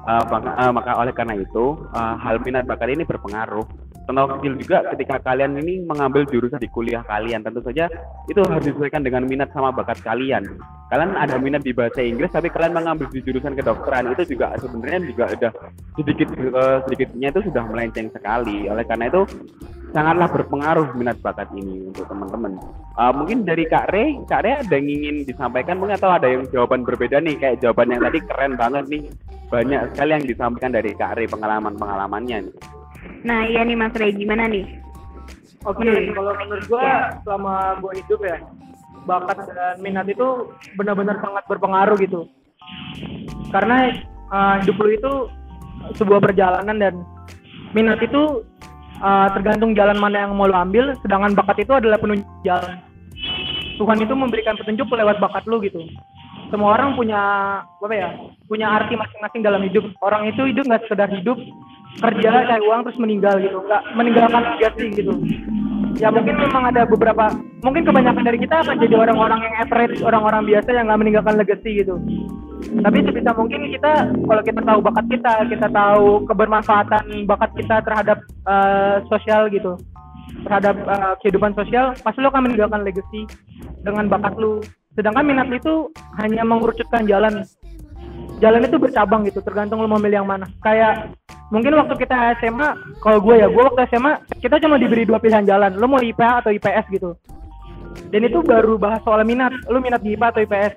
Uh, 0.08 0.24
maka, 0.32 0.56
uh, 0.56 0.72
maka 0.72 0.92
oleh 0.96 1.12
karena 1.12 1.36
itu 1.36 1.76
uh, 1.92 2.16
hal 2.16 2.40
minat 2.40 2.64
bakat 2.64 2.96
ini 2.96 3.04
berpengaruh 3.04 3.68
contoh 4.08 4.40
kecil 4.40 4.54
juga 4.56 4.78
ketika 4.96 5.20
kalian 5.20 5.60
ini 5.60 5.84
mengambil 5.84 6.24
jurusan 6.24 6.58
di 6.64 6.72
kuliah 6.72 7.04
kalian 7.04 7.44
tentu 7.44 7.60
saja 7.60 7.92
itu 8.32 8.40
harus 8.40 8.64
disesuaikan 8.64 9.04
dengan 9.04 9.28
minat 9.28 9.52
sama 9.52 9.76
bakat 9.76 10.00
kalian. 10.00 10.48
Kalian 10.88 11.20
ada 11.20 11.36
minat 11.36 11.68
di 11.68 11.76
bahasa 11.76 12.00
Inggris 12.00 12.32
tapi 12.32 12.48
kalian 12.48 12.72
mengambil 12.72 13.12
di 13.12 13.20
jurusan 13.20 13.52
kedokteran 13.60 14.16
itu 14.16 14.24
juga 14.32 14.56
sebenarnya 14.56 15.00
juga 15.04 15.26
udah 15.36 15.52
sedikit 16.00 16.28
uh, 16.56 16.80
sedikitnya 16.88 17.28
itu 17.36 17.42
sudah 17.52 17.64
melenceng 17.68 18.08
sekali. 18.16 18.72
Oleh 18.72 18.88
karena 18.88 19.12
itu 19.12 19.28
sangatlah 19.92 20.32
berpengaruh 20.32 20.88
minat 20.96 21.20
bakat 21.20 21.52
ini 21.52 21.92
untuk 21.92 22.08
teman-teman. 22.08 22.56
Uh, 22.96 23.12
mungkin 23.12 23.44
dari 23.44 23.68
Kak 23.68 23.92
Re 23.92 24.16
Kak 24.24 24.42
Re 24.48 24.64
ada 24.64 24.74
yang 24.80 24.88
ingin 24.88 25.16
disampaikan 25.28 25.76
mungkin 25.76 26.00
atau 26.00 26.16
ada 26.16 26.32
yang 26.32 26.48
jawaban 26.56 26.88
berbeda 26.88 27.20
nih? 27.20 27.36
Kayak 27.36 27.60
jawaban 27.60 27.92
yang 27.92 28.02
tadi 28.08 28.20
keren 28.24 28.54
banget 28.56 28.88
nih. 28.88 29.04
Banyak 29.48 29.96
sekali 29.96 30.12
yang 30.16 30.24
disampaikan 30.24 30.72
dari 30.72 30.92
Kak 30.96 31.20
Re 31.20 31.28
pengalaman-pengalamannya 31.28 32.48
nih 32.48 32.56
Nah 33.26 33.48
iya 33.48 33.62
nih 33.64 33.78
Mas 33.78 33.96
Ray 33.98 34.16
gimana 34.16 34.48
nih? 34.48 34.66
Oke, 35.66 35.84
okay, 35.84 36.16
kalau 36.16 36.32
menurut 36.38 36.66
gue 36.70 36.88
selama 37.28 37.76
gue 37.84 37.92
hidup 38.00 38.22
ya 38.24 38.38
bakat 39.08 39.38
dan 39.52 39.76
minat 39.80 40.08
itu 40.08 40.52
benar-benar 40.76 41.18
sangat 41.24 41.44
berpengaruh 41.48 41.98
gitu. 42.00 42.28
Karena 43.50 43.96
uh, 44.32 44.60
hidup 44.64 44.76
lu 44.80 44.90
itu 44.92 45.14
sebuah 45.96 46.20
perjalanan 46.20 46.76
dan 46.76 46.94
minat 47.72 48.04
itu 48.04 48.44
uh, 49.00 49.28
tergantung 49.32 49.72
jalan 49.74 49.98
mana 49.98 50.28
yang 50.28 50.36
mau 50.36 50.46
lo 50.46 50.56
ambil, 50.60 50.94
sedangkan 51.04 51.34
bakat 51.36 51.64
itu 51.64 51.74
adalah 51.74 51.98
penunjuk 51.98 52.28
jalan. 52.44 52.84
Tuhan 53.78 53.98
itu 54.02 54.14
memberikan 54.14 54.58
petunjuk 54.60 54.90
lewat 54.92 55.18
bakat 55.24 55.44
lu 55.48 55.64
gitu. 55.64 55.84
Semua 56.48 56.80
orang 56.80 56.96
punya 56.96 57.22
apa 57.64 57.96
ya? 57.96 58.10
Punya 58.48 58.72
arti 58.72 58.96
masing-masing 58.96 59.44
dalam 59.44 59.62
hidup. 59.68 59.84
Orang 60.00 60.32
itu 60.32 60.48
hidup 60.48 60.64
nggak 60.64 60.88
sekedar 60.88 61.12
hidup, 61.12 61.36
kerja 61.98 62.30
cari 62.46 62.64
uang 62.64 62.82
terus 62.86 63.00
meninggal 63.00 63.36
gitu. 63.42 63.58
Nggak 63.64 63.84
meninggalkan 63.98 64.42
legasi 64.56 64.86
gitu. 64.94 65.14
Ya 65.98 66.14
mungkin 66.14 66.38
memang 66.38 66.70
ada 66.70 66.86
beberapa 66.86 67.34
mungkin 67.66 67.82
kebanyakan 67.82 68.22
dari 68.22 68.38
kita 68.38 68.62
akan 68.62 68.78
jadi 68.78 68.96
orang-orang 69.02 69.42
yang 69.42 69.56
average 69.66 69.98
orang-orang 70.06 70.46
biasa 70.46 70.70
yang 70.70 70.86
nggak 70.86 71.02
meninggalkan 71.02 71.36
legacy 71.42 71.72
gitu. 71.82 71.98
Tapi 72.58 72.98
sebisa 73.02 73.34
mungkin 73.34 73.74
kita 73.74 73.94
kalau 74.14 74.44
kita 74.46 74.62
tahu 74.62 74.80
bakat 74.86 75.06
kita 75.10 75.34
kita 75.50 75.68
tahu 75.74 76.08
kebermanfaatan 76.30 77.06
bakat 77.26 77.50
kita 77.58 77.82
terhadap 77.82 78.18
uh, 78.46 79.02
sosial 79.10 79.50
gitu. 79.50 79.74
Terhadap 80.46 80.76
uh, 80.86 81.14
kehidupan 81.26 81.58
sosial 81.58 81.98
pasti 82.06 82.22
lo 82.22 82.30
akan 82.30 82.46
meninggalkan 82.46 82.86
legacy 82.86 83.26
dengan 83.82 84.06
bakat 84.06 84.38
lu 84.38 84.62
sedangkan 84.94 85.26
minat 85.26 85.50
itu 85.50 85.90
hanya 86.22 86.46
mengerucutkan 86.46 87.10
jalan. 87.10 87.42
Jalan 88.38 88.70
itu 88.70 88.78
bercabang 88.78 89.26
gitu. 89.26 89.42
Tergantung 89.42 89.82
lo 89.82 89.90
mau 89.90 89.98
milih 89.98 90.22
yang 90.22 90.30
mana. 90.30 90.46
Kayak 90.62 91.10
mungkin 91.48 91.80
waktu 91.80 91.96
kita 91.96 92.38
SMA 92.44 92.70
kalau 93.00 93.24
gue 93.24 93.36
ya 93.40 93.48
gue 93.48 93.64
waktu 93.64 93.88
SMA 93.92 94.20
kita 94.44 94.60
cuma 94.60 94.76
diberi 94.76 95.08
dua 95.08 95.20
pilihan 95.22 95.48
jalan. 95.48 95.76
Lo 95.80 95.88
mau 95.88 96.04
IPA 96.04 96.44
atau 96.44 96.52
IPS 96.52 96.86
gitu. 96.92 97.12
Dan 98.08 98.24
itu 98.24 98.40
baru 98.44 98.80
bahas 98.80 99.02
soal 99.04 99.24
minat. 99.28 99.52
Lo 99.68 99.80
minat 99.80 100.04
di 100.04 100.16
IPA 100.16 100.28
atau 100.36 100.42
IPS 100.44 100.74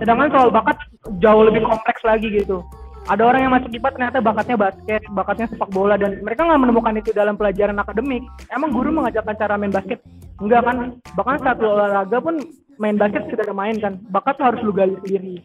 sedangkan 0.00 0.32
soal 0.32 0.48
bakat 0.48 0.76
jauh 1.20 1.44
lebih 1.44 1.62
kompleks 1.62 2.00
lagi 2.02 2.32
gitu. 2.32 2.64
Ada 3.08 3.22
orang 3.26 3.40
yang 3.42 3.52
masuk 3.56 3.70
IPA 3.72 3.90
ternyata 3.96 4.18
bakatnya 4.20 4.56
basket 4.60 5.02
bakatnya 5.12 5.46
sepak 5.50 5.70
bola 5.72 5.96
dan 5.96 6.20
mereka 6.20 6.44
nggak 6.44 6.62
menemukan 6.62 6.94
itu 7.00 7.10
dalam 7.12 7.34
pelajaran 7.36 7.76
akademik. 7.80 8.24
Emang 8.52 8.70
guru 8.72 8.92
mengajarkan 8.92 9.34
cara 9.36 9.54
main 9.60 9.72
basket? 9.72 10.00
Enggak 10.40 10.62
kan? 10.64 10.76
Bahkan 11.16 11.36
satu 11.44 11.64
olahraga 11.64 12.18
pun 12.20 12.40
main 12.80 12.96
basket 12.96 13.28
sudah 13.28 13.44
ada 13.44 13.56
main 13.56 13.76
kan? 13.76 14.00
Bakat 14.08 14.40
harus 14.40 14.60
lu 14.64 14.72
gali 14.72 14.96
sendiri. 15.04 15.36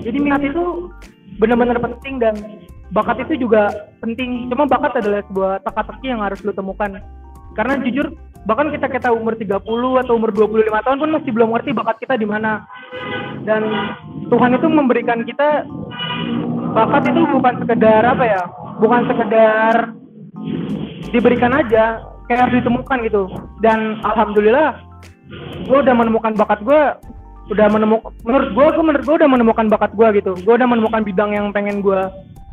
Jadi 0.00 0.16
minat 0.18 0.42
itu 0.42 0.90
benar-benar 1.38 1.78
penting 1.78 2.18
dan 2.18 2.34
bakat 2.90 3.26
itu 3.26 3.46
juga 3.46 3.70
penting. 4.02 4.50
Cuma 4.50 4.66
bakat 4.66 4.98
adalah 5.02 5.22
sebuah 5.26 5.52
teka-teki 5.62 6.06
yang 6.10 6.22
harus 6.22 6.42
lu 6.42 6.52
temukan. 6.54 6.98
Karena 7.54 7.78
jujur 7.82 8.14
bahkan 8.48 8.72
kita 8.72 8.88
kita 8.88 9.08
umur 9.12 9.36
30 9.36 9.60
atau 10.06 10.12
umur 10.16 10.30
25 10.32 10.70
tahun 10.70 10.98
pun 10.98 11.10
masih 11.12 11.30
belum 11.34 11.48
ngerti 11.54 11.70
bakat 11.76 11.96
kita 12.02 12.14
di 12.18 12.26
mana. 12.26 12.66
Dan 13.46 13.62
Tuhan 14.28 14.54
itu 14.58 14.66
memberikan 14.68 15.22
kita 15.24 15.64
bakat 16.70 17.02
itu 17.10 17.20
bukan 17.26 17.54
sekedar 17.66 18.02
apa 18.06 18.24
ya 18.24 18.42
bukan 18.78 19.02
sekedar 19.10 19.74
diberikan 21.10 21.50
aja 21.50 21.98
kayak 22.30 22.40
harus 22.48 22.62
ditemukan 22.62 22.98
gitu. 23.06 23.22
Dan 23.60 24.00
alhamdulillah 24.02 24.78
gue 25.66 25.78
udah 25.78 25.94
menemukan 25.94 26.32
bakat 26.34 26.62
gue 26.62 26.80
udah 27.50 27.66
menemukan 27.66 28.14
menurut 28.22 28.50
gue 28.54 28.66
menurut 28.78 29.04
gue 29.04 29.16
udah 29.20 29.30
menemukan 29.30 29.66
bakat 29.68 29.90
gue 29.94 30.08
gitu. 30.22 30.32
Gue 30.46 30.54
udah 30.54 30.68
menemukan 30.70 31.02
bidang 31.02 31.30
yang 31.34 31.46
pengen 31.50 31.82
gue 31.82 32.00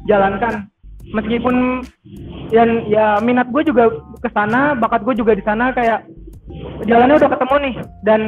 jalankan. 0.06 0.70
Meskipun 1.08 1.88
ya, 2.52 2.68
ya 2.86 3.06
minat 3.24 3.48
gue 3.48 3.64
juga 3.64 3.88
ke 4.20 4.30
sana 4.36 4.76
bakat 4.76 5.08
gue 5.08 5.16
juga 5.16 5.32
di 5.32 5.44
sana 5.44 5.72
kayak 5.72 6.04
jalannya 6.84 7.16
udah 7.16 7.30
ketemu 7.32 7.56
nih 7.64 7.76
dan 8.04 8.22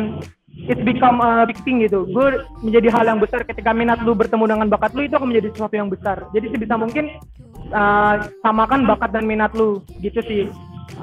it 0.67 0.79
become 0.83 1.19
a 1.19 1.43
big 1.47 1.59
thing 1.63 1.83
gitu. 1.83 2.07
Gue 2.07 2.39
menjadi 2.63 2.87
hal 2.91 3.05
yang 3.15 3.19
besar. 3.19 3.43
Ketika 3.43 3.71
minat 3.71 3.99
lu 4.03 4.15
bertemu 4.15 4.47
dengan 4.47 4.67
bakat 4.71 4.91
lu 4.95 5.07
itu 5.07 5.15
akan 5.15 5.29
menjadi 5.31 5.47
sesuatu 5.55 5.75
yang 5.75 5.89
besar. 5.91 6.17
Jadi 6.31 6.45
sebisa 6.51 6.75
mungkin 6.75 7.05
uh, 7.71 8.15
samakan 8.43 8.87
bakat 8.87 9.11
dan 9.15 9.27
minat 9.27 9.51
lu. 9.55 9.83
Gitu 9.99 10.19
sih. 10.23 10.43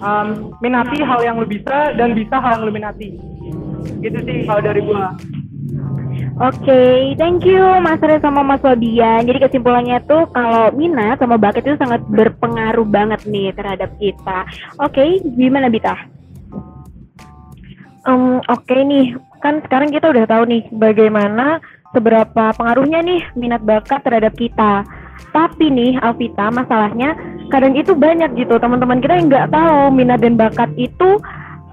Um, 0.02 0.52
minati 0.61 1.00
hal 1.00 1.20
yang 1.25 1.37
lu 1.40 1.46
bisa 1.49 1.94
dan 1.96 2.12
bisa 2.12 2.37
hal 2.40 2.61
yang 2.61 2.64
lu 2.68 2.73
minati. 2.75 3.16
Gitu 4.00 4.18
sih 4.25 4.44
kalau 4.44 4.61
dari 4.61 4.80
gue 4.80 5.02
Oke, 6.37 6.69
okay, 6.69 7.16
thank 7.16 7.49
you 7.49 7.64
Mas 7.81 7.97
Re 7.97 8.21
sama 8.21 8.45
Mas 8.45 8.61
Wabian. 8.61 9.25
Jadi 9.25 9.40
kesimpulannya 9.40 10.05
tuh 10.05 10.28
kalau 10.37 10.69
minat 10.76 11.16
sama 11.16 11.40
bakat 11.40 11.64
itu 11.64 11.81
sangat 11.81 12.05
berpengaruh 12.12 12.85
banget 12.85 13.25
nih 13.25 13.57
terhadap 13.57 13.88
kita. 13.97 14.45
Oke, 14.76 15.00
okay, 15.00 15.11
gimana 15.33 15.73
Bita? 15.73 15.97
Um, 18.05 18.45
Oke 18.52 18.69
okay 18.69 18.85
nih, 18.85 19.16
kan 19.40 19.64
sekarang 19.64 19.88
kita 19.88 20.12
udah 20.12 20.28
tahu 20.28 20.45
nih 20.45 20.69
bagaimana 20.76 21.57
seberapa 21.97 22.52
pengaruhnya 22.52 23.00
nih 23.00 23.25
minat 23.33 23.64
bakat 23.64 24.05
terhadap 24.05 24.37
kita. 24.37 24.85
Tapi 25.33 25.73
nih 25.73 25.97
Alvita, 26.05 26.52
masalahnya 26.52 27.16
kadang 27.49 27.73
itu 27.73 27.97
banyak 27.97 28.37
gitu 28.37 28.61
teman-teman 28.61 29.00
kita 29.00 29.16
yang 29.16 29.33
nggak 29.33 29.49
tahu 29.57 29.88
minat 29.88 30.21
dan 30.21 30.37
bakat 30.37 30.69
itu 30.76 31.16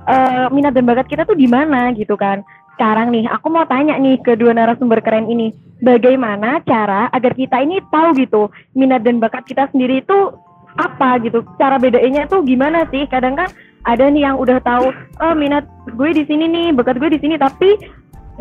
uh, 0.07 0.47
minat 0.55 0.71
dan 0.71 0.87
bakat 0.87 1.11
kita 1.11 1.27
tuh 1.27 1.35
di 1.35 1.51
mana 1.51 1.91
gitu 1.91 2.15
kan 2.15 2.47
sekarang 2.75 3.13
nih, 3.13 3.29
aku 3.29 3.47
mau 3.53 3.65
tanya 3.69 3.95
nih 3.97 4.17
ke 4.21 4.33
dua 4.35 4.51
narasumber 4.57 4.99
keren 4.99 5.29
ini, 5.29 5.53
bagaimana 5.79 6.59
cara 6.65 7.07
agar 7.13 7.33
kita 7.37 7.61
ini 7.61 7.79
tahu 7.93 8.17
gitu 8.17 8.49
minat 8.73 9.05
dan 9.05 9.21
bakat 9.21 9.45
kita 9.45 9.69
sendiri 9.69 10.01
itu 10.01 10.33
apa 10.73 11.21
gitu, 11.21 11.45
cara 11.61 11.77
bedainnya 11.77 12.25
tuh 12.25 12.41
gimana 12.41 12.89
sih? 12.89 13.05
Kadang 13.05 13.37
kan 13.37 13.49
ada 13.85 14.09
nih 14.09 14.25
yang 14.25 14.41
udah 14.41 14.57
tahu, 14.63 14.89
oh 15.21 15.33
minat 15.37 15.69
gue 15.93 16.09
di 16.17 16.23
sini 16.25 16.49
nih, 16.49 16.67
bakat 16.73 16.97
gue 16.97 17.13
di 17.13 17.19
sini, 17.21 17.37
tapi 17.37 17.77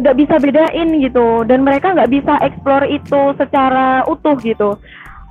nggak 0.01 0.17
bisa 0.17 0.41
bedain 0.41 0.89
gitu, 1.05 1.45
dan 1.45 1.61
mereka 1.61 1.93
nggak 1.93 2.09
bisa 2.09 2.41
explore 2.41 2.89
itu 2.89 3.37
secara 3.37 4.09
utuh 4.09 4.41
gitu. 4.41 4.81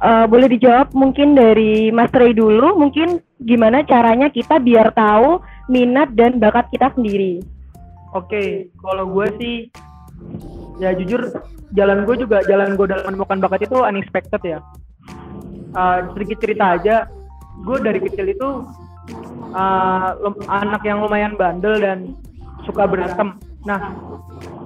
Uh, 0.02 0.26
boleh 0.26 0.50
dijawab 0.50 0.94
mungkin 0.98 1.38
dari 1.38 1.94
Mas 1.94 2.10
Ray 2.14 2.34
dulu, 2.34 2.74
mungkin 2.78 3.22
gimana 3.42 3.86
caranya 3.86 4.34
kita 4.34 4.58
biar 4.58 4.94
tahu 4.94 5.42
minat 5.70 6.14
dan 6.18 6.38
bakat 6.42 6.70
kita 6.74 6.90
sendiri. 6.94 7.42
Oke, 8.12 8.68
kalau 8.84 9.08
gue 9.08 9.28
sih 9.40 9.56
ya 10.84 10.92
jujur 10.92 11.32
jalan 11.72 12.04
gue 12.04 12.16
juga 12.20 12.44
jalan 12.44 12.76
gue 12.76 12.88
dalam 12.92 13.16
menemukan 13.16 13.40
bakat 13.40 13.72
itu 13.72 13.78
unexpected 13.80 14.42
ya. 14.44 14.60
Uh, 15.72 16.12
sedikit 16.12 16.44
cerita 16.44 16.76
aja, 16.76 16.96
gue 17.64 17.78
dari 17.80 18.04
kecil 18.04 18.28
itu 18.28 18.50
uh, 19.56 20.12
anak 20.52 20.84
yang 20.84 21.00
lumayan 21.00 21.40
bandel 21.40 21.80
dan 21.80 22.12
suka 22.68 22.84
berantem. 22.84 23.40
Nah, 23.64 23.96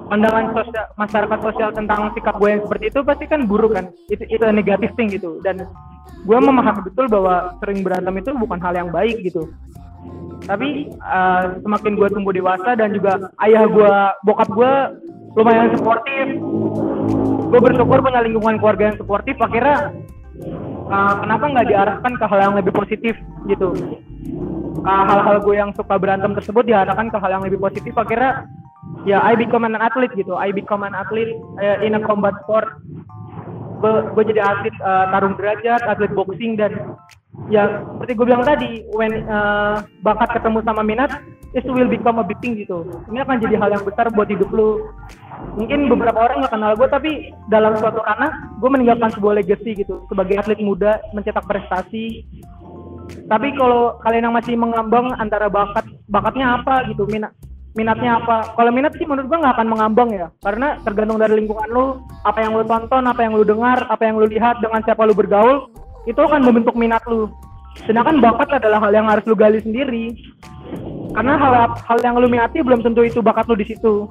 pandangan 0.09 0.49
sosial, 0.57 0.85
masyarakat 0.97 1.39
sosial 1.45 1.69
tentang 1.77 2.09
sikap 2.17 2.41
gue 2.41 2.49
yang 2.49 2.61
seperti 2.65 2.85
itu 2.89 2.99
pasti 3.05 3.25
kan 3.29 3.45
buruk 3.45 3.77
kan, 3.77 3.93
itu 4.09 4.25
itu 4.25 4.41
negatif 4.49 4.89
thing 4.97 5.13
gitu. 5.13 5.37
Dan 5.45 5.69
gue 6.25 6.37
memahami 6.41 6.89
betul 6.89 7.05
bahwa 7.05 7.53
sering 7.61 7.85
berantem 7.85 8.17
itu 8.17 8.33
bukan 8.33 8.57
hal 8.57 8.73
yang 8.73 8.89
baik 8.89 9.21
gitu 9.21 9.53
tapi 10.45 10.93
uh, 11.01 11.57
semakin 11.65 11.97
gue 11.97 12.07
tumbuh 12.13 12.33
dewasa 12.33 12.77
dan 12.77 12.93
juga 12.93 13.33
ayah 13.41 13.65
gue 13.65 13.93
bokap 14.29 14.49
gue 14.53 14.73
lumayan 15.35 15.73
suportif. 15.73 16.25
Gue 17.49 17.59
bersyukur 17.61 17.99
punya 18.01 18.21
lingkungan 18.21 18.61
keluarga 18.61 18.93
yang 18.93 18.97
suportif. 18.97 19.35
Akhirnya 19.41 19.91
uh, 20.89 21.13
kenapa 21.25 21.43
nggak 21.49 21.67
diarahkan 21.69 22.13
ke 22.15 22.25
hal 22.29 22.39
yang 22.39 22.55
lebih 22.55 22.73
positif 22.77 23.13
gitu? 23.49 23.73
Uh, 24.85 25.03
hal-hal 25.09 25.41
gue 25.41 25.55
yang 25.57 25.73
suka 25.73 25.97
berantem 25.97 26.37
tersebut 26.37 26.63
diarahkan 26.69 27.09
ke 27.09 27.17
hal 27.17 27.41
yang 27.41 27.43
lebih 27.43 27.57
positif. 27.57 27.93
Akhirnya 27.97 28.45
ya 29.03 29.21
I 29.25 29.33
become 29.33 29.65
an 29.65 29.75
athlete 29.75 30.13
gitu. 30.13 30.37
I 30.37 30.53
become 30.53 30.85
an 30.85 30.93
athlete 30.93 31.33
uh, 31.57 31.81
in 31.81 31.97
a 31.97 32.01
combat 32.05 32.37
sport. 32.45 32.69
Gue 33.85 34.23
jadi 34.25 34.41
atlet 34.41 34.73
uh, 34.81 35.13
tarung 35.13 35.37
derajat 35.37 35.81
atlet 35.85 36.09
boxing 36.13 36.57
dan 36.57 36.95
ya 37.51 37.85
seperti 37.95 38.11
gue 38.17 38.25
bilang 38.25 38.45
tadi 38.45 38.81
when 38.97 39.25
uh, 39.29 39.85
bakat 40.01 40.33
ketemu 40.39 40.59
sama 40.65 40.81
minat 40.81 41.11
it 41.55 41.63
will 41.71 41.87
become 41.87 42.19
a 42.19 42.25
big 42.25 42.37
thing 42.43 42.59
gitu. 42.59 42.83
Ini 43.07 43.23
akan 43.23 43.39
jadi 43.39 43.55
hal 43.55 43.69
yang 43.79 43.83
besar 43.87 44.11
buat 44.11 44.27
hidup 44.27 44.51
lu. 44.51 44.91
Mungkin 45.55 45.87
beberapa 45.87 46.19
orang 46.19 46.43
nggak 46.43 46.53
kenal 46.53 46.71
gue 46.75 46.87
tapi 46.91 47.11
dalam 47.47 47.79
suatu 47.79 48.03
ranah 48.03 48.59
gue 48.59 48.69
meninggalkan 48.69 49.09
sebuah 49.15 49.39
legacy 49.39 49.71
gitu 49.79 50.03
sebagai 50.11 50.35
atlet 50.35 50.59
muda 50.59 50.99
mencetak 51.15 51.47
prestasi. 51.47 52.27
Tapi 53.05 53.55
kalau 53.55 53.95
kalian 54.03 54.29
yang 54.29 54.35
masih 54.35 54.59
mengambang 54.59 55.15
antara 55.15 55.47
bakat 55.47 55.87
bakatnya 56.11 56.59
apa 56.59 56.83
gitu 56.91 57.07
minat 57.07 57.31
minatnya 57.75 58.19
apa? 58.19 58.51
Kalau 58.55 58.71
minat 58.75 58.95
sih 58.99 59.07
menurut 59.07 59.31
gue 59.31 59.39
nggak 59.39 59.55
akan 59.55 59.67
mengambang 59.71 60.09
ya 60.11 60.27
karena 60.43 60.75
tergantung 60.83 61.23
dari 61.23 61.39
lingkungan 61.39 61.69
lu 61.71 61.85
apa 62.27 62.39
yang 62.43 62.59
lu 62.59 62.67
tonton 62.67 63.03
apa 63.07 63.21
yang 63.23 63.31
lu 63.31 63.47
dengar 63.47 63.87
apa 63.87 64.03
yang 64.03 64.19
lu 64.19 64.27
lihat 64.27 64.59
dengan 64.59 64.83
siapa 64.83 65.07
lu 65.07 65.15
bergaul 65.15 65.71
itu 66.05 66.19
akan 66.21 66.41
membentuk 66.45 66.77
minat 66.77 67.01
lu. 67.09 67.29
Sedangkan 67.83 68.23
bakat 68.23 68.47
adalah 68.55 68.79
hal 68.79 68.91
yang 68.95 69.07
harus 69.09 69.25
lu 69.27 69.35
gali 69.35 69.59
sendiri. 69.59 70.15
Karena 71.11 71.35
hal 71.35 71.53
hal 71.75 71.97
yang 72.01 72.15
lu 72.15 72.31
minati 72.31 72.63
belum 72.63 72.85
tentu 72.85 73.03
itu 73.03 73.19
bakat 73.19 73.49
lu 73.51 73.55
di 73.59 73.67
situ. 73.67 74.07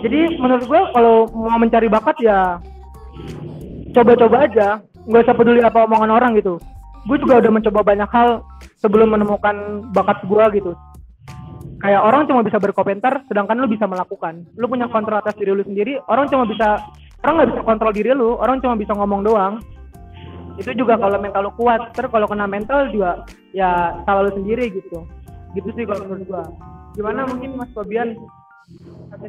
Jadi 0.00 0.40
menurut 0.40 0.64
gue 0.64 0.80
kalau 0.92 1.28
mau 1.32 1.60
mencari 1.60 1.88
bakat 1.88 2.16
ya 2.20 2.60
coba-coba 3.96 4.44
aja. 4.44 4.68
Nggak 5.08 5.22
usah 5.26 5.36
peduli 5.36 5.60
apa 5.64 5.88
omongan 5.88 6.12
orang 6.12 6.32
gitu. 6.36 6.60
Gue 7.08 7.16
juga 7.16 7.40
udah 7.40 7.52
mencoba 7.52 7.80
banyak 7.80 8.10
hal 8.12 8.44
sebelum 8.76 9.16
menemukan 9.16 9.88
bakat 9.96 10.20
gue 10.28 10.44
gitu. 10.60 10.72
Kayak 11.80 12.04
orang 12.04 12.28
cuma 12.28 12.44
bisa 12.44 12.60
berkomentar 12.60 13.24
sedangkan 13.24 13.56
lu 13.56 13.68
bisa 13.68 13.88
melakukan. 13.88 14.44
Lu 14.60 14.68
punya 14.68 14.84
kontrol 14.92 15.16
atas 15.16 15.32
diri 15.40 15.56
lu 15.56 15.64
sendiri 15.64 15.96
orang 16.12 16.28
cuma 16.28 16.44
bisa 16.44 16.76
orang 17.24 17.34
nggak 17.40 17.50
bisa 17.56 17.62
kontrol 17.64 17.92
diri 17.92 18.12
lu 18.12 18.36
orang 18.36 18.60
cuma 18.60 18.76
bisa 18.76 18.92
ngomong 18.92 19.24
doang 19.24 19.60
itu 20.58 20.70
juga 20.74 20.98
kalau 20.98 21.18
mental 21.20 21.46
lu 21.46 21.52
kuat 21.54 21.92
terus 21.94 22.10
kalau 22.10 22.26
kena 22.26 22.46
mental 22.48 22.88
juga 22.90 23.22
ya 23.54 24.00
salah 24.08 24.26
lu 24.26 24.32
sendiri 24.34 24.72
gitu 24.72 25.06
gitu 25.54 25.68
sih 25.74 25.84
kalau 25.86 26.06
menurut 26.06 26.24
gua 26.26 26.44
gimana 26.94 27.26
mungkin 27.26 27.58
Mas 27.58 27.70
Fabian 27.74 28.18
Oke, 29.10 29.26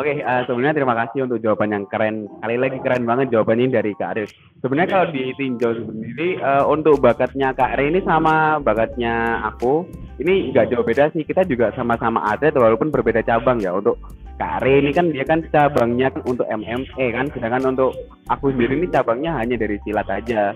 okay, 0.00 0.16
uh, 0.24 0.40
sebenarnya 0.48 0.80
terima 0.80 0.96
kasih 0.96 1.28
untuk 1.28 1.38
jawaban 1.44 1.76
yang 1.76 1.84
keren. 1.84 2.24
Kali 2.40 2.56
lagi 2.56 2.80
keren 2.80 3.04
banget 3.04 3.28
jawabannya 3.28 3.68
dari 3.68 3.92
Kak 3.92 4.16
Arif. 4.16 4.32
Sebenarnya 4.64 4.88
kalau 4.88 5.06
ditinjau 5.12 5.72
sendiri 5.84 6.40
uh, 6.40 6.64
untuk 6.64 6.96
bakatnya 7.04 7.52
Kak 7.52 7.76
Arif 7.76 7.92
ini 7.92 8.00
sama 8.08 8.56
bakatnya 8.64 9.44
aku, 9.44 9.84
ini 10.24 10.48
nggak 10.50 10.72
jauh 10.72 10.82
beda 10.82 11.12
sih. 11.12 11.28
Kita 11.28 11.44
juga 11.44 11.68
sama-sama 11.76 12.24
atlet 12.32 12.56
walaupun 12.56 12.88
berbeda 12.88 13.20
cabang 13.20 13.60
ya. 13.60 13.76
Untuk 13.76 14.00
Kak 14.38 14.62
Arif 14.62 14.86
ini 14.86 14.90
kan 14.94 15.06
dia 15.10 15.26
kan 15.26 15.42
cabangnya 15.50 16.14
kan 16.14 16.22
untuk 16.22 16.46
MMA 16.46 17.04
kan, 17.10 17.26
sedangkan 17.34 17.74
untuk 17.74 17.90
aku 18.30 18.54
sendiri 18.54 18.78
ini 18.78 18.86
cabangnya 18.86 19.34
hanya 19.34 19.58
dari 19.58 19.82
silat 19.82 20.06
aja. 20.06 20.54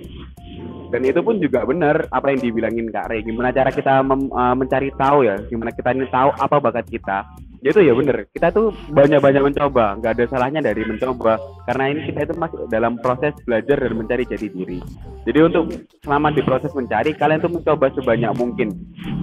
Dan 0.93 1.09
itu 1.09 1.25
pun 1.25 1.41
juga 1.41 1.65
benar 1.65 2.05
apa 2.13 2.31
yang 2.31 2.45
dibilangin 2.45 2.93
Kak 2.93 3.09
Rey 3.09 3.25
gimana 3.25 3.49
cara 3.49 3.73
kita 3.73 4.05
mem, 4.05 4.29
uh, 4.29 4.53
mencari 4.53 4.93
tahu 4.93 5.25
ya 5.25 5.41
gimana 5.49 5.73
kita 5.73 5.97
ini 5.97 6.07
tahu 6.13 6.31
apa 6.37 6.57
bakat 6.61 6.87
kita. 6.87 7.25
Ya 7.65 7.71
itu 7.73 7.81
ya 7.81 7.97
benar 7.97 8.29
kita 8.29 8.53
tuh 8.53 8.77
banyak-banyak 8.93 9.43
mencoba 9.43 9.97
nggak 9.99 10.13
ada 10.19 10.25
salahnya 10.29 10.61
dari 10.61 10.85
mencoba 10.85 11.41
karena 11.65 11.85
ini 11.97 12.01
kita 12.13 12.29
itu 12.29 12.35
masih 12.37 12.59
dalam 12.69 13.01
proses 13.01 13.33
belajar 13.49 13.81
dan 13.81 13.93
mencari 13.97 14.29
jati 14.29 14.47
diri. 14.53 14.79
Jadi 15.25 15.39
untuk 15.41 15.65
selama 16.05 16.29
di 16.31 16.43
proses 16.45 16.71
mencari 16.77 17.17
kalian 17.17 17.41
tuh 17.41 17.51
mencoba 17.57 17.89
sebanyak 17.97 18.31
mungkin. 18.37 18.69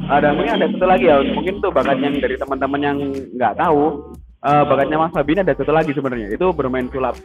Ada 0.10 0.34
mungkin 0.34 0.54
ada 0.58 0.66
satu 0.74 0.88
lagi 0.90 1.06
ya 1.06 1.22
mungkin 1.22 1.62
tuh 1.62 1.70
bakat 1.70 2.02
yang 2.02 2.18
dari 2.18 2.34
teman-teman 2.34 2.82
yang 2.82 2.98
nggak 3.38 3.56
tahu 3.62 4.10
uh, 4.44 4.64
bakatnya 4.68 4.98
Mas 5.00 5.14
Fabina 5.16 5.42
ada 5.42 5.56
satu 5.56 5.72
lagi 5.72 5.92
sebenarnya 5.92 6.34
itu 6.34 6.46
bermain 6.56 6.88
sulap. 6.92 7.18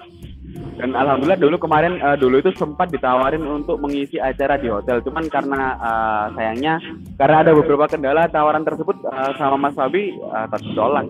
Dan 0.75 0.90
alhamdulillah 0.94 1.38
dulu 1.38 1.56
kemarin 1.59 2.02
uh, 2.02 2.18
dulu 2.18 2.42
itu 2.42 2.50
sempat 2.59 2.90
ditawarin 2.90 3.42
untuk 3.47 3.78
mengisi 3.78 4.18
acara 4.18 4.59
di 4.59 4.66
hotel. 4.66 5.02
Cuman 5.02 5.30
karena 5.30 5.78
uh, 5.78 6.26
sayangnya 6.35 6.83
karena 7.18 7.47
ada 7.47 7.52
beberapa 7.54 7.87
kendala 7.87 8.26
tawaran 8.30 8.66
tersebut 8.66 8.99
uh, 9.06 9.33
sama 9.38 9.71
Mas 9.71 9.75
Fabi 9.78 10.14
uh, 10.30 10.47
tertolak 10.50 11.06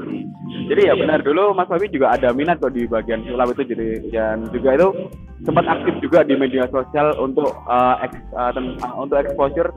jadi 0.68 0.92
ya 0.92 0.94
benar 0.96 1.20
dulu 1.20 1.52
Mas 1.52 1.68
Fabi 1.68 1.90
juga 1.90 2.14
ada 2.14 2.30
minat 2.32 2.61
kok 2.62 2.73
di 2.73 2.87
bagian 2.88 3.25
sulap 3.26 3.52
itu 3.52 3.75
jadi 3.75 3.88
dan 4.12 4.49
juga 4.52 4.76
itu 4.76 4.88
sempat 5.44 5.66
aktif 5.68 5.94
juga 6.00 6.25
di 6.25 6.38
media 6.38 6.64
sosial 6.73 7.12
untuk 7.20 7.52
uh, 7.68 8.00
eks, 8.06 8.16
uh, 8.32 8.52
untuk 8.96 9.20
exposure 9.20 9.68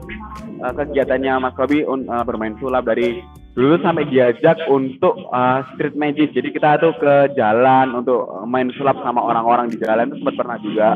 uh, 0.64 0.74
kegiatannya 0.76 1.34
Mas 1.44 1.58
Robi 1.58 1.84
uh, 1.84 2.24
bermain 2.24 2.56
sulap 2.62 2.88
dari 2.88 3.20
dulu 3.58 3.82
sampai 3.82 4.06
diajak 4.06 4.70
untuk 4.70 5.18
uh, 5.34 5.66
street 5.74 5.98
magic. 5.98 6.30
Jadi 6.30 6.54
kita 6.54 6.78
tuh 6.78 6.94
ke 7.02 7.34
jalan 7.34 7.90
untuk 7.98 8.30
main 8.46 8.70
sulap 8.78 9.02
sama 9.02 9.18
orang-orang 9.18 9.74
di 9.74 9.82
jalan 9.82 10.14
itu 10.14 10.22
sempat 10.22 10.38
pernah 10.38 10.58
juga. 10.62 10.90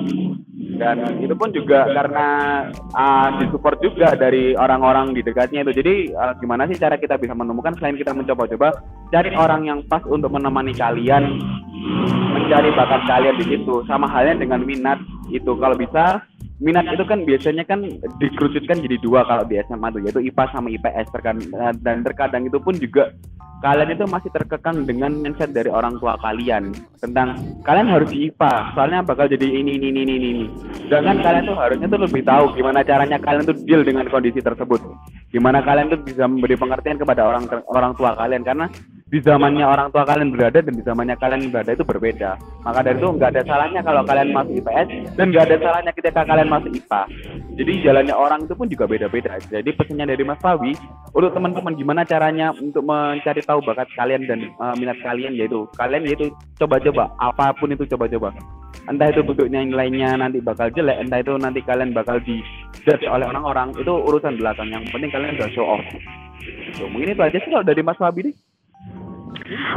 Dan 0.77 1.25
itu 1.25 1.33
pun 1.33 1.49
juga 1.49 1.89
karena 1.89 2.27
uh, 2.93 3.27
disupport 3.41 3.81
juga 3.81 4.13
dari 4.13 4.53
orang-orang 4.53 5.17
di 5.17 5.25
dekatnya 5.25 5.65
itu. 5.65 5.73
Jadi 5.81 5.93
uh, 6.13 6.37
gimana 6.37 6.69
sih 6.69 6.77
cara 6.77 7.01
kita 7.01 7.17
bisa 7.17 7.33
menemukan 7.33 7.73
selain 7.81 7.97
kita 7.97 8.13
mencoba-coba 8.13 8.77
cari 9.09 9.33
orang 9.33 9.65
yang 9.65 9.79
pas 9.89 10.05
untuk 10.05 10.29
menemani 10.29 10.77
kalian 10.77 11.41
mencari 12.37 12.69
bakat 12.77 13.01
kalian 13.09 13.41
di 13.41 13.57
situ. 13.57 13.81
Sama 13.89 14.05
halnya 14.05 14.37
dengan 14.37 14.61
minat 14.61 15.01
itu. 15.33 15.57
Kalau 15.57 15.73
bisa 15.73 16.21
minat 16.61 16.85
itu 16.93 17.03
kan 17.09 17.25
biasanya 17.25 17.65
kan 17.65 17.81
dikerucutkan 18.21 18.85
jadi 18.85 18.97
dua 19.01 19.25
kalau 19.25 19.43
di 19.49 19.57
SMA 19.65 19.87
tuh 19.89 20.01
yaitu 20.05 20.21
IPA 20.21 20.43
sama 20.53 20.69
IPS 20.69 21.07
terkadang, 21.09 21.49
dan 21.81 21.97
terkadang 22.05 22.43
itu 22.45 22.61
pun 22.61 22.77
juga 22.77 23.09
kalian 23.61 23.93
itu 23.93 24.05
masih 24.09 24.29
terkekang 24.33 24.85
dengan 24.89 25.13
mindset 25.13 25.53
dari 25.53 25.69
orang 25.69 25.97
tua 26.01 26.17
kalian 26.21 26.73
tentang 26.97 27.37
kalian 27.65 27.89
harus 27.89 28.09
di 28.09 28.29
IPA 28.29 28.53
soalnya 28.77 28.99
bakal 29.01 29.25
jadi 29.25 29.45
ini 29.45 29.77
ini 29.77 29.87
ini 29.89 30.01
ini 30.05 30.15
ini. 30.17 30.45
Sedangkan 30.85 31.17
kalian 31.21 31.45
tuh 31.49 31.57
harusnya 31.57 31.87
tuh 31.89 32.01
lebih 32.01 32.21
tahu 32.25 32.45
gimana 32.57 32.79
caranya 32.85 33.17
kalian 33.17 33.45
tuh 33.45 33.57
deal 33.65 33.81
dengan 33.81 34.05
kondisi 34.09 34.41
tersebut. 34.41 34.81
Gimana 35.33 35.65
kalian 35.65 35.93
tuh 35.93 36.01
bisa 36.01 36.29
memberi 36.29 36.57
pengertian 36.57 37.01
kepada 37.01 37.25
orang 37.25 37.45
orang 37.69 37.93
tua 37.97 38.13
kalian 38.17 38.41
karena 38.45 38.65
di 39.11 39.19
zamannya 39.19 39.67
orang 39.67 39.91
tua 39.91 40.07
kalian 40.07 40.31
berada 40.31 40.63
dan 40.63 40.71
di 40.71 40.83
zamannya 40.87 41.19
kalian 41.19 41.51
berada 41.51 41.75
itu 41.75 41.83
berbeda. 41.83 42.39
Maka 42.63 42.79
dari 42.79 42.95
itu 42.95 43.11
nggak 43.11 43.35
ada 43.35 43.43
salahnya 43.43 43.83
kalau 43.83 44.07
kalian 44.07 44.31
masuk 44.31 44.55
IPS 44.63 44.87
dan 45.19 45.25
nggak 45.35 45.45
ada 45.51 45.57
salahnya 45.59 45.91
ketika 45.91 46.21
kalian 46.23 46.47
masuk 46.47 46.71
IPA. 46.71 47.01
Jadi 47.59 47.71
jalannya 47.83 48.15
orang 48.15 48.39
itu 48.47 48.53
pun 48.55 48.71
juga 48.71 48.87
beda-beda. 48.87 49.35
Jadi 49.51 49.69
pesannya 49.75 50.15
dari 50.15 50.23
Mas 50.23 50.39
Fawi 50.39 50.71
untuk 51.11 51.35
teman-teman 51.35 51.75
gimana 51.75 52.07
caranya 52.07 52.55
untuk 52.55 52.87
mencari 52.87 53.43
tahu 53.43 53.59
bakat 53.67 53.91
kalian 53.99 54.23
dan 54.31 54.47
uh, 54.63 54.71
minat 54.79 54.95
kalian 55.03 55.35
yaitu 55.35 55.67
kalian 55.75 56.07
yaitu 56.07 56.31
coba-coba 56.55 57.11
apa 57.19 57.51
pun 57.59 57.75
itu 57.75 57.83
coba-coba. 57.91 58.31
Entah 58.87 59.11
itu 59.11 59.27
bentuknya 59.27 59.59
nilainya 59.67 60.15
nanti 60.15 60.39
bakal 60.39 60.71
jelek, 60.71 61.03
entah 61.03 61.19
itu 61.19 61.35
nanti 61.35 61.59
kalian 61.59 61.91
bakal 61.91 62.15
di 62.23 62.39
judge 62.87 63.03
oleh 63.11 63.27
orang-orang 63.27 63.75
itu 63.75 63.91
urusan 63.91 64.39
belakang. 64.39 64.71
Yang 64.71 64.87
penting 64.95 65.11
kalian 65.11 65.35
udah 65.35 65.49
show 65.51 65.67
off. 65.67 65.83
So, 66.79 66.87
mungkin 66.87 67.11
itu 67.13 67.21
aja 67.21 67.37
sih 67.37 67.51
kalau 67.51 67.67
dari 67.67 67.83
Mas 67.83 67.99
Fabi 67.99 68.31
nih. 68.31 68.35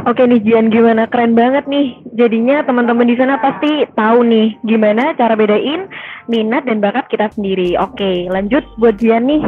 Oke 0.05 0.23
nih 0.23 0.41
Jian 0.43 0.71
gimana 0.71 1.09
keren 1.09 1.33
banget 1.33 1.65
nih. 1.67 1.99
Jadinya 2.15 2.63
teman-teman 2.63 3.07
di 3.07 3.15
sana 3.17 3.39
pasti 3.41 3.83
tahu 3.95 4.23
nih 4.23 4.55
gimana 4.63 5.15
cara 5.17 5.35
bedain 5.35 5.87
minat 6.31 6.65
dan 6.65 6.79
bakat 6.79 7.05
kita 7.11 7.31
sendiri. 7.33 7.75
Oke, 7.79 8.29
lanjut 8.31 8.63
buat 8.79 8.95
Jian 9.01 9.27
nih. 9.27 9.41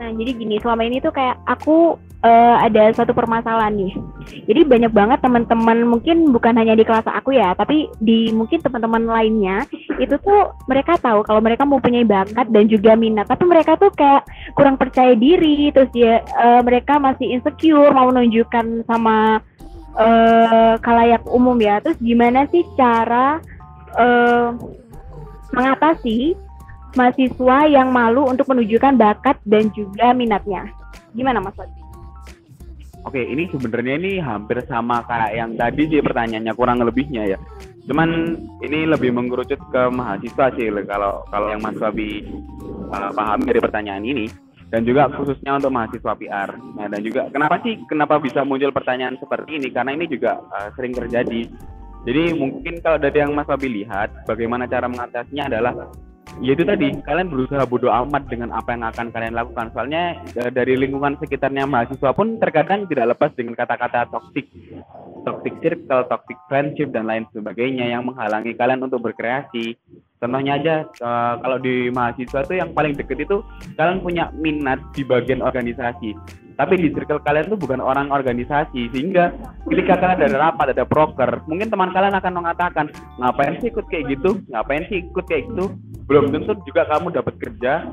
Nah, 0.00 0.08
jadi 0.16 0.32
gini, 0.32 0.56
selama 0.64 0.82
ini 0.88 0.96
tuh 1.04 1.12
kayak 1.12 1.36
aku 1.44 2.00
uh, 2.24 2.56
ada 2.60 2.92
satu 2.92 3.12
permasalahan 3.16 3.76
nih. 3.76 3.92
Jadi 4.46 4.60
banyak 4.68 4.92
banget 4.92 5.18
teman-teman 5.24 5.84
mungkin 5.88 6.30
bukan 6.30 6.54
hanya 6.56 6.76
di 6.76 6.84
kelas 6.84 7.06
aku 7.08 7.34
ya, 7.34 7.52
tapi 7.56 7.90
di 8.00 8.30
mungkin 8.30 8.60
teman-teman 8.60 9.08
lainnya 9.08 9.64
itu 9.98 10.14
tuh 10.20 10.54
mereka 10.68 10.96
tahu 11.00 11.24
kalau 11.24 11.40
mereka 11.42 11.64
mau 11.66 11.80
punya 11.82 12.04
bakat 12.04 12.46
dan 12.52 12.68
juga 12.68 12.94
minat, 12.94 13.26
tapi 13.26 13.44
mereka 13.48 13.76
tuh 13.80 13.90
kayak 13.92 14.24
kurang 14.54 14.76
percaya 14.76 15.16
diri, 15.16 15.72
terus 15.72 15.90
dia 15.92 16.22
uh, 16.36 16.60
mereka 16.64 17.00
masih 17.00 17.36
insecure 17.36 17.92
mau 17.92 18.12
menunjukkan 18.12 18.84
sama 18.86 19.40
uh, 19.96 20.74
kalayak 20.80 21.24
umum 21.28 21.56
ya. 21.58 21.80
Terus 21.82 21.98
gimana 21.98 22.46
sih 22.52 22.62
cara 22.76 23.40
uh, 23.96 24.54
mengatasi 25.50 26.36
mahasiswa 26.94 27.58
yang 27.70 27.94
malu 27.94 28.26
untuk 28.26 28.50
menunjukkan 28.50 28.98
bakat 28.98 29.36
dan 29.46 29.70
juga 29.74 30.10
minatnya? 30.14 30.70
Gimana 31.14 31.42
Wadi? 31.42 31.79
Oke, 33.00 33.24
ini 33.24 33.48
sebenarnya 33.48 33.94
ini 33.96 34.12
hampir 34.20 34.60
sama 34.68 35.00
kayak 35.08 35.32
yang 35.32 35.50
tadi 35.56 35.88
sih 35.88 36.04
pertanyaannya 36.04 36.52
kurang 36.52 36.84
lebihnya 36.84 37.32
ya. 37.32 37.38
Cuman 37.88 38.36
ini 38.60 38.84
lebih 38.84 39.08
mengerucut 39.16 39.56
ke 39.72 39.82
mahasiswa 39.88 40.52
sih 40.52 40.68
kalau 40.84 41.24
kalau 41.32 41.48
yang 41.48 41.64
Mas 41.64 41.80
Wabi 41.80 42.28
uh, 42.92 43.10
pahami 43.16 43.48
dari 43.48 43.60
pertanyaan 43.64 44.04
ini 44.04 44.28
dan 44.68 44.84
juga 44.84 45.08
khususnya 45.16 45.56
untuk 45.56 45.72
mahasiswa 45.72 46.12
PR. 46.12 46.50
Nah, 46.76 46.86
dan 46.92 47.00
juga 47.00 47.32
kenapa 47.32 47.56
sih 47.64 47.80
kenapa 47.88 48.20
bisa 48.20 48.44
muncul 48.44 48.70
pertanyaan 48.70 49.16
seperti 49.16 49.56
ini? 49.56 49.68
Karena 49.72 49.96
ini 49.96 50.04
juga 50.04 50.36
uh, 50.52 50.68
sering 50.76 50.92
terjadi. 50.92 51.48
Jadi 52.04 52.22
mungkin 52.36 52.80
kalau 52.84 52.96
dari 52.96 53.16
yang 53.20 53.32
Mas 53.32 53.48
Wabi 53.48 53.84
lihat, 53.84 54.24
bagaimana 54.24 54.64
cara 54.68 54.88
mengatasinya 54.88 55.52
adalah 55.52 55.72
ya 56.38 56.54
itu 56.54 56.62
tadi 56.62 56.94
kalian 57.02 57.28
berusaha 57.28 57.66
bodoh 57.66 57.90
amat 57.90 58.30
dengan 58.30 58.54
apa 58.54 58.72
yang 58.72 58.86
akan 58.86 59.06
kalian 59.10 59.34
lakukan 59.34 59.74
soalnya 59.74 60.22
uh, 60.38 60.50
dari 60.54 60.78
lingkungan 60.78 61.18
sekitarnya 61.18 61.66
mahasiswa 61.66 62.14
pun 62.14 62.38
terkadang 62.38 62.86
tidak 62.86 63.18
lepas 63.18 63.34
dengan 63.34 63.58
kata-kata 63.58 64.06
toxic 64.14 64.46
toxic 65.26 65.54
circle 65.58 66.06
toxic 66.06 66.38
friendship 66.46 66.88
dan 66.94 67.10
lain 67.10 67.26
sebagainya 67.34 67.90
yang 67.90 68.06
menghalangi 68.06 68.54
kalian 68.54 68.86
untuk 68.86 69.02
berkreasi 69.02 69.74
Contohnya 70.20 70.60
aja 70.60 70.74
uh, 71.00 71.40
kalau 71.40 71.56
di 71.56 71.88
mahasiswa 71.88 72.44
itu 72.44 72.60
yang 72.60 72.76
paling 72.76 72.92
deket 72.92 73.24
itu 73.24 73.40
kalian 73.80 74.04
punya 74.04 74.28
minat 74.36 74.76
di 74.92 75.00
bagian 75.00 75.40
organisasi. 75.40 76.12
Tapi 76.60 76.76
di 76.76 76.92
circle 76.92 77.24
kalian 77.24 77.48
tuh 77.48 77.56
bukan 77.56 77.80
orang 77.80 78.12
organisasi 78.12 78.92
sehingga 78.92 79.32
ketika 79.64 79.96
kalian 79.96 80.28
ada 80.28 80.36
rapat, 80.36 80.76
ada 80.76 80.84
proker, 80.84 81.40
mungkin 81.48 81.72
teman 81.72 81.88
kalian 81.96 82.12
akan 82.12 82.32
mengatakan, 82.36 82.92
"Ngapain 83.16 83.64
sih 83.64 83.72
ikut 83.72 83.88
kayak 83.88 84.12
gitu? 84.12 84.44
Ngapain 84.52 84.84
sih 84.92 85.08
ikut 85.08 85.24
kayak 85.24 85.48
gitu?" 85.48 85.72
Belum 86.10 86.26
tentu 86.34 86.58
juga 86.66 86.82
kamu 86.90 87.14
dapat 87.14 87.38
kerja, 87.38 87.86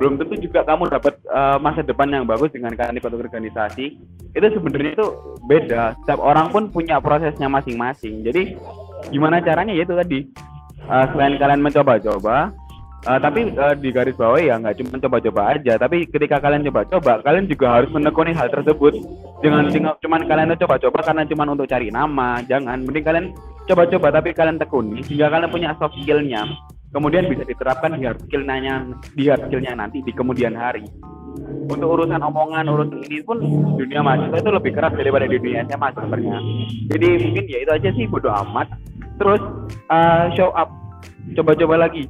belum 0.00 0.16
tentu 0.16 0.40
juga 0.40 0.64
kamu 0.64 0.88
dapat 0.88 1.20
uh, 1.28 1.60
masa 1.60 1.84
depan 1.84 2.08
yang 2.08 2.24
bagus 2.24 2.48
dengan 2.48 2.72
kalian 2.72 2.96
ikut 2.96 3.12
organisasi. 3.12 4.00
Itu 4.32 4.46
sebenarnya 4.56 4.96
itu 4.96 5.08
beda. 5.44 5.92
Setiap 6.00 6.16
orang 6.16 6.48
pun 6.48 6.72
punya 6.72 6.96
prosesnya 6.96 7.52
masing-masing. 7.52 8.24
Jadi 8.24 8.56
gimana 9.12 9.44
caranya? 9.44 9.76
Ya 9.76 9.84
itu 9.84 9.92
tadi. 9.92 10.32
Uh, 10.88 11.04
selain 11.12 11.36
kalian 11.36 11.60
mencoba-coba 11.60 12.50
uh, 13.06 13.18
tapi 13.22 13.54
uh, 13.54 13.70
di 13.78 13.94
garis 13.94 14.18
bawah 14.18 14.40
ya 14.40 14.56
nggak 14.56 14.80
cuma 14.80 14.96
coba-coba 14.96 15.52
aja. 15.52 15.76
Tapi 15.76 16.08
ketika 16.08 16.40
kalian 16.40 16.64
coba-coba 16.72 17.20
kalian 17.20 17.52
juga 17.52 17.68
harus 17.68 17.92
menekuni 17.92 18.32
hal 18.32 18.48
tersebut. 18.48 18.96
Dengan 19.44 19.68
cuma 20.00 20.16
kalian 20.24 20.56
coba-coba 20.56 20.98
karena 21.04 21.28
cuma 21.28 21.44
untuk 21.52 21.68
cari 21.68 21.92
nama 21.92 22.40
jangan. 22.48 22.80
Mending 22.80 23.04
kalian 23.04 23.26
coba-coba 23.68 24.08
tapi 24.08 24.32
kalian 24.32 24.56
tekuni 24.56 25.04
sehingga 25.04 25.28
kalian 25.28 25.52
punya 25.52 25.70
soft 25.76 25.94
skillnya 26.00 26.48
kemudian 26.92 27.26
bisa 27.26 27.42
diterapkan 27.48 27.96
di 27.96 28.04
hard 28.06 28.20
skillnya 28.28 28.84
di 29.16 29.24
hard 29.26 29.48
skillnya 29.48 29.72
nanti 29.74 30.04
di 30.04 30.12
kemudian 30.12 30.54
hari. 30.54 30.84
Untuk 31.42 31.88
urusan 31.88 32.20
omongan 32.20 32.68
urusan 32.68 33.00
ini 33.08 33.24
pun 33.24 33.40
dunia 33.80 34.04
mahasiswa 34.04 34.36
itu 34.36 34.50
lebih 34.52 34.72
keras 34.76 34.92
daripada 34.92 35.24
di 35.24 35.40
dunia 35.40 35.64
SMA 35.64 35.88
sebenarnya. 35.96 36.38
Jadi 36.92 37.08
mungkin 37.24 37.44
ya 37.48 37.58
itu 37.64 37.72
aja 37.72 37.88
sih 37.96 38.04
bodo 38.04 38.28
amat. 38.28 38.68
Terus 39.16 39.42
uh, 39.88 40.28
show 40.36 40.52
up. 40.52 40.68
Coba-coba 41.32 41.88
lagi 41.88 42.04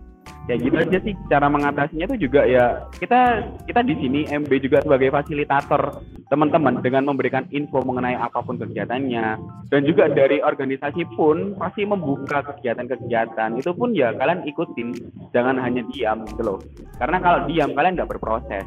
ya 0.50 0.54
gitu 0.58 0.74
aja 0.74 0.98
sih. 1.02 1.14
Cara 1.30 1.46
mengatasinya 1.46 2.06
itu 2.10 2.26
juga 2.28 2.42
ya 2.46 2.86
kita 2.98 3.46
kita 3.68 3.80
di 3.86 3.94
sini 3.98 4.20
MB 4.26 4.50
juga 4.62 4.78
sebagai 4.82 5.14
fasilitator 5.14 6.02
teman-teman 6.32 6.80
dengan 6.80 7.12
memberikan 7.12 7.44
info 7.52 7.84
mengenai 7.84 8.16
apa 8.18 8.42
pun 8.42 8.58
kegiatannya. 8.58 9.26
Dan 9.70 9.80
juga 9.86 10.10
dari 10.10 10.42
organisasi 10.42 11.06
pun 11.14 11.54
pasti 11.56 11.86
membuka 11.86 12.42
kegiatan-kegiatan. 12.42 13.56
Itu 13.60 13.76
pun 13.76 13.94
ya 13.94 14.12
kalian 14.16 14.44
ikutin. 14.48 14.88
Jangan 15.30 15.60
hanya 15.60 15.84
diam 15.92 16.26
gitu 16.26 16.42
loh. 16.42 16.58
Karena 16.98 17.20
kalau 17.22 17.38
diam 17.46 17.70
kalian 17.76 17.94
nggak 17.98 18.10
berproses. 18.10 18.66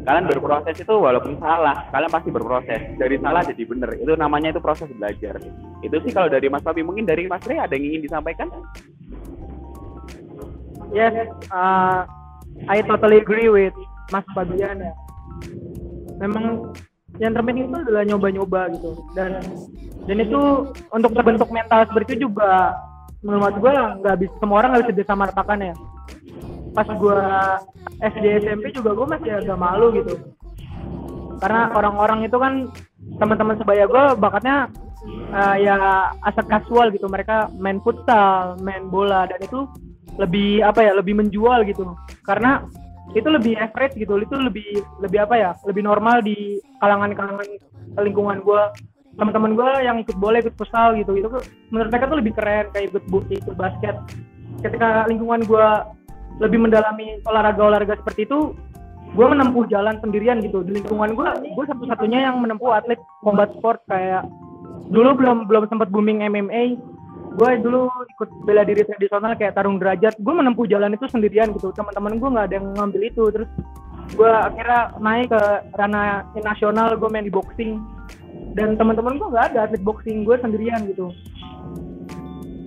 Kalian 0.00 0.32
berproses 0.32 0.80
itu 0.80 0.94
walaupun 0.96 1.36
salah 1.36 1.86
kalian 1.92 2.10
pasti 2.10 2.32
berproses. 2.32 2.80
Dari 2.96 3.20
salah 3.20 3.44
jadi 3.44 3.62
benar 3.68 3.92
itu 4.00 4.12
namanya 4.16 4.48
itu 4.50 4.60
proses 4.60 4.88
belajar. 4.96 5.36
Itu 5.84 5.96
sih 6.00 6.12
kalau 6.12 6.32
dari 6.32 6.48
Mas 6.48 6.64
Fabi 6.64 6.80
mungkin 6.80 7.04
dari 7.04 7.28
Mas 7.28 7.44
Rey 7.44 7.60
ada 7.60 7.76
yang 7.76 7.92
ingin 7.92 8.08
disampaikan 8.08 8.48
yes 10.94 11.14
uh, 11.50 12.06
I 12.68 12.82
totally 12.84 13.22
agree 13.22 13.48
with 13.48 13.76
Mas 14.10 14.26
Fabian 14.34 14.82
ya. 14.82 14.92
Memang 16.20 16.74
yang 17.22 17.32
terpenting 17.32 17.70
itu 17.70 17.78
adalah 17.80 18.02
nyoba-nyoba 18.04 18.60
gitu. 18.76 18.90
Dan 19.16 19.40
dan 20.04 20.16
itu 20.18 20.40
untuk 20.90 21.10
terbentuk 21.14 21.48
mental 21.48 21.86
seperti 21.86 22.18
itu 22.18 22.28
juga 22.28 22.74
menurut 23.20 23.56
gue 23.60 23.74
nggak 24.00 24.16
bisa 24.16 24.34
semua 24.40 24.56
orang 24.64 24.70
nggak 24.74 24.84
bisa 24.88 24.98
disamaratakan 25.04 25.58
ya. 25.62 25.74
Pas 26.74 26.86
gue 26.86 27.20
SD 28.00 28.24
SMP 28.46 28.64
juga 28.74 28.94
gue 28.94 29.06
masih 29.06 29.30
agak 29.40 29.58
malu 29.58 29.94
gitu. 29.96 30.14
Karena 31.40 31.72
orang-orang 31.72 32.28
itu 32.28 32.36
kan 32.36 32.68
teman-teman 33.16 33.56
sebaya 33.56 33.88
gue 33.88 34.04
bakatnya 34.20 34.68
uh, 35.32 35.56
ya 35.56 35.76
aset 36.24 36.46
kasual 36.48 36.92
gitu. 36.92 37.08
Mereka 37.08 37.56
main 37.56 37.80
futsal 37.80 38.60
main 38.60 38.88
bola 38.92 39.24
dan 39.24 39.40
itu 39.40 39.64
lebih 40.20 40.60
apa 40.60 40.84
ya 40.84 40.92
lebih 40.92 41.16
menjual 41.16 41.64
gitu. 41.64 41.96
Karena 42.28 42.68
itu 43.16 43.26
lebih 43.26 43.56
average 43.56 43.96
gitu. 43.96 44.20
Itu 44.20 44.36
lebih 44.36 44.84
lebih 45.00 45.18
apa 45.24 45.34
ya 45.34 45.50
lebih 45.64 45.82
normal 45.82 46.20
di 46.20 46.60
kalangan-kalangan 46.84 47.48
lingkungan 47.98 48.44
gue 48.44 48.62
teman-teman 49.18 49.58
gue 49.58 49.70
yang 49.82 49.96
ikut 49.98 50.16
bola 50.20 50.44
ikut 50.44 50.54
futsal 50.60 50.94
gitu. 51.00 51.16
Itu 51.16 51.28
menurut 51.72 51.88
mereka 51.90 52.04
tuh 52.12 52.18
lebih 52.20 52.32
keren 52.36 52.68
kayak 52.76 52.92
ikut 52.92 53.04
ikut 53.32 53.56
basket. 53.56 53.96
Ketika 54.60 55.08
lingkungan 55.08 55.42
gue 55.48 55.66
lebih 56.40 56.68
mendalami 56.68 57.20
olahraga-olahraga 57.24 58.00
seperti 58.00 58.28
itu 58.28 58.52
gue 59.10 59.26
menempuh 59.26 59.66
jalan 59.66 59.98
sendirian 59.98 60.38
gitu. 60.44 60.62
Di 60.62 60.78
lingkungan 60.78 61.16
gue 61.16 61.28
gue 61.56 61.64
satu-satunya 61.66 62.30
yang 62.30 62.38
menempuh 62.38 62.76
atlet 62.76 63.00
combat 63.24 63.50
sport 63.58 63.82
kayak 63.90 64.28
dulu 64.90 65.14
belum 65.18 65.46
belum 65.46 65.70
sempat 65.70 65.88
booming 65.90 66.22
MMA 66.26 66.78
gue 67.30 67.50
dulu 67.62 67.86
ikut 68.16 68.28
bela 68.42 68.62
diri 68.66 68.82
tradisional 68.82 69.38
kayak 69.38 69.54
tarung 69.54 69.78
derajat. 69.78 70.18
Gue 70.18 70.34
menempuh 70.34 70.66
jalan 70.66 70.94
itu 70.94 71.06
sendirian 71.06 71.54
gitu. 71.54 71.70
Teman-teman 71.74 72.18
gue 72.18 72.28
nggak 72.28 72.46
ada 72.50 72.56
yang 72.58 72.66
ngambil 72.74 73.02
itu. 73.06 73.24
Terus 73.30 73.50
gue 74.14 74.30
akhirnya 74.30 74.94
naik 74.98 75.30
ke 75.30 75.42
ranah 75.78 76.26
nasional 76.42 76.98
gue 76.98 77.08
main 77.10 77.26
di 77.26 77.32
boxing. 77.32 77.78
Dan 78.58 78.74
teman-teman 78.74 79.16
gue 79.18 79.28
nggak 79.30 79.54
ada 79.54 79.58
atlet 79.70 79.82
boxing 79.82 80.26
gue 80.26 80.36
sendirian 80.42 80.82
gitu. 80.90 81.14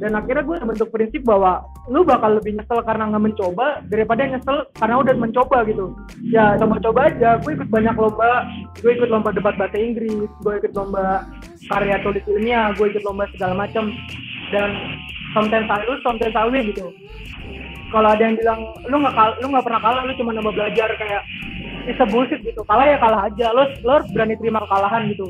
Dan 0.02 0.19
akhirnya 0.19 0.43
gue 0.43 0.58
bentuk 0.67 0.91
prinsip 0.91 1.23
bahwa 1.23 1.63
lu 1.88 2.04
bakal 2.04 2.36
lebih 2.36 2.60
nyesel 2.60 2.84
karena 2.84 3.08
nggak 3.08 3.23
mencoba 3.23 3.84
daripada 3.88 4.28
nyesel 4.28 4.67
karena 4.76 4.95
udah 4.99 5.15
mencoba 5.15 5.58
gitu. 5.67 5.95
Ya 6.28 6.56
coba-coba 6.60 7.12
aja. 7.12 7.39
Gue 7.39 7.56
ikut 7.56 7.69
banyak 7.71 7.95
lomba. 7.95 8.47
Gue 8.84 8.99
ikut 8.99 9.08
lomba 9.08 9.32
debat 9.32 9.56
bahasa 9.56 9.80
Inggris 9.80 10.28
gue 10.43 10.54
ikut 10.60 10.73
lomba 10.76 11.23
karya 11.71 11.95
tulis 12.04 12.23
ilmiah 12.28 12.76
gue 12.76 12.86
ikut 12.91 13.04
lomba 13.08 13.23
segala 13.36 13.63
macam 13.67 13.91
dan 14.54 14.70
sometimes 15.34 15.66
I 15.66 15.82
lose 15.89 16.06
sometimes 16.06 16.38
I 16.38 16.46
win 16.46 16.70
gitu. 16.70 16.94
Kalau 17.89 18.10
ada 18.10 18.22
yang 18.22 18.38
bilang 18.38 18.74
lu 18.89 19.02
nggak 19.02 19.42
lu 19.42 19.54
nggak 19.54 19.66
pernah 19.66 19.82
kalah 19.82 20.02
lu 20.06 20.13
cuma 20.18 20.34
nambah 20.34 20.54
belajar 20.54 20.89
kayak 20.98 21.22
it's 21.89 22.02
a 22.02 22.06
bullshit 22.10 22.42
gitu. 22.42 22.62
Kalah 22.66 22.86
ya 22.89 22.98
kalah 23.02 23.30
aja 23.30 23.54
lo 23.54 23.70
lo 23.86 24.02
berani 24.13 24.38
terima 24.38 24.62
kekalahan 24.66 25.10
gitu. 25.13 25.26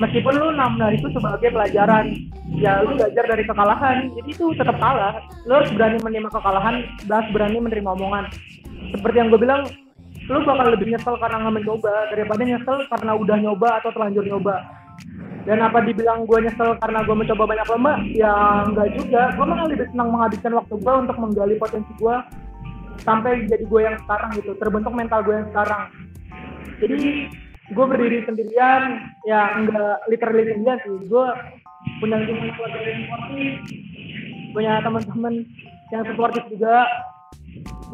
Meskipun 0.00 0.32
lu 0.36 0.48
nambah 0.56 0.88
itu 0.92 1.08
sebagai 1.12 1.48
pelajaran. 1.52 2.12
Ya 2.56 2.80
lu 2.84 2.96
belajar 2.96 3.24
dari 3.24 3.44
kekalahan 3.44 3.96
jadi 4.16 4.28
itu 4.32 4.44
tetap 4.56 4.76
kalah. 4.80 5.20
Lu 5.44 5.60
harus 5.60 5.72
berani 5.72 5.96
menerima 6.00 6.30
kekalahan 6.32 6.76
dan 7.04 7.24
berani 7.32 7.58
menerima 7.60 7.90
omongan. 7.96 8.24
Seperti 8.96 9.16
yang 9.18 9.28
gue 9.28 9.40
bilang 9.40 9.68
lu 10.26 10.40
bakal 10.42 10.66
lebih 10.74 10.90
nyesel 10.90 11.14
karena 11.20 11.36
nggak 11.38 11.54
mencoba 11.62 11.94
daripada 12.10 12.42
nyesel 12.42 12.78
karena 12.90 13.12
udah 13.14 13.36
nyoba 13.38 13.68
atau 13.78 13.90
terlanjur 13.94 14.24
nyoba 14.26 14.58
dan 15.46 15.62
apa 15.62 15.78
dibilang 15.86 16.26
gue 16.26 16.38
nyesel 16.42 16.74
karena 16.82 17.06
gue 17.06 17.14
mencoba 17.14 17.44
banyak 17.46 17.66
lomba? 17.70 17.92
Ya 18.10 18.34
enggak 18.66 18.88
juga. 18.98 19.22
Gue 19.38 19.46
malah 19.46 19.66
lebih 19.70 19.86
senang 19.94 20.10
menghabiskan 20.10 20.52
waktu 20.58 20.74
gue 20.74 20.94
untuk 21.06 21.16
menggali 21.22 21.54
potensi 21.56 21.92
gue 22.02 22.16
sampai 23.06 23.46
jadi 23.46 23.64
gue 23.64 23.80
yang 23.80 23.96
sekarang 24.02 24.30
gitu. 24.34 24.52
Terbentuk 24.58 24.92
mental 24.92 25.22
gue 25.22 25.34
yang 25.38 25.48
sekarang. 25.54 25.82
Jadi 26.82 27.30
gue 27.70 27.84
berdiri 27.86 28.18
sendirian. 28.26 28.82
Ya 29.22 29.54
enggak 29.54 30.02
literally 30.10 30.50
sendirian 30.50 30.78
sih. 30.82 31.06
Gue 31.06 31.26
punya 32.02 32.18
lingkungan 32.18 32.50
keluarga 32.58 32.78
yang 32.82 33.00
supportif 33.06 33.54
punya 34.56 34.80
teman-teman 34.80 35.44
yang 35.92 36.02
supportif 36.08 36.42
juga 36.48 36.88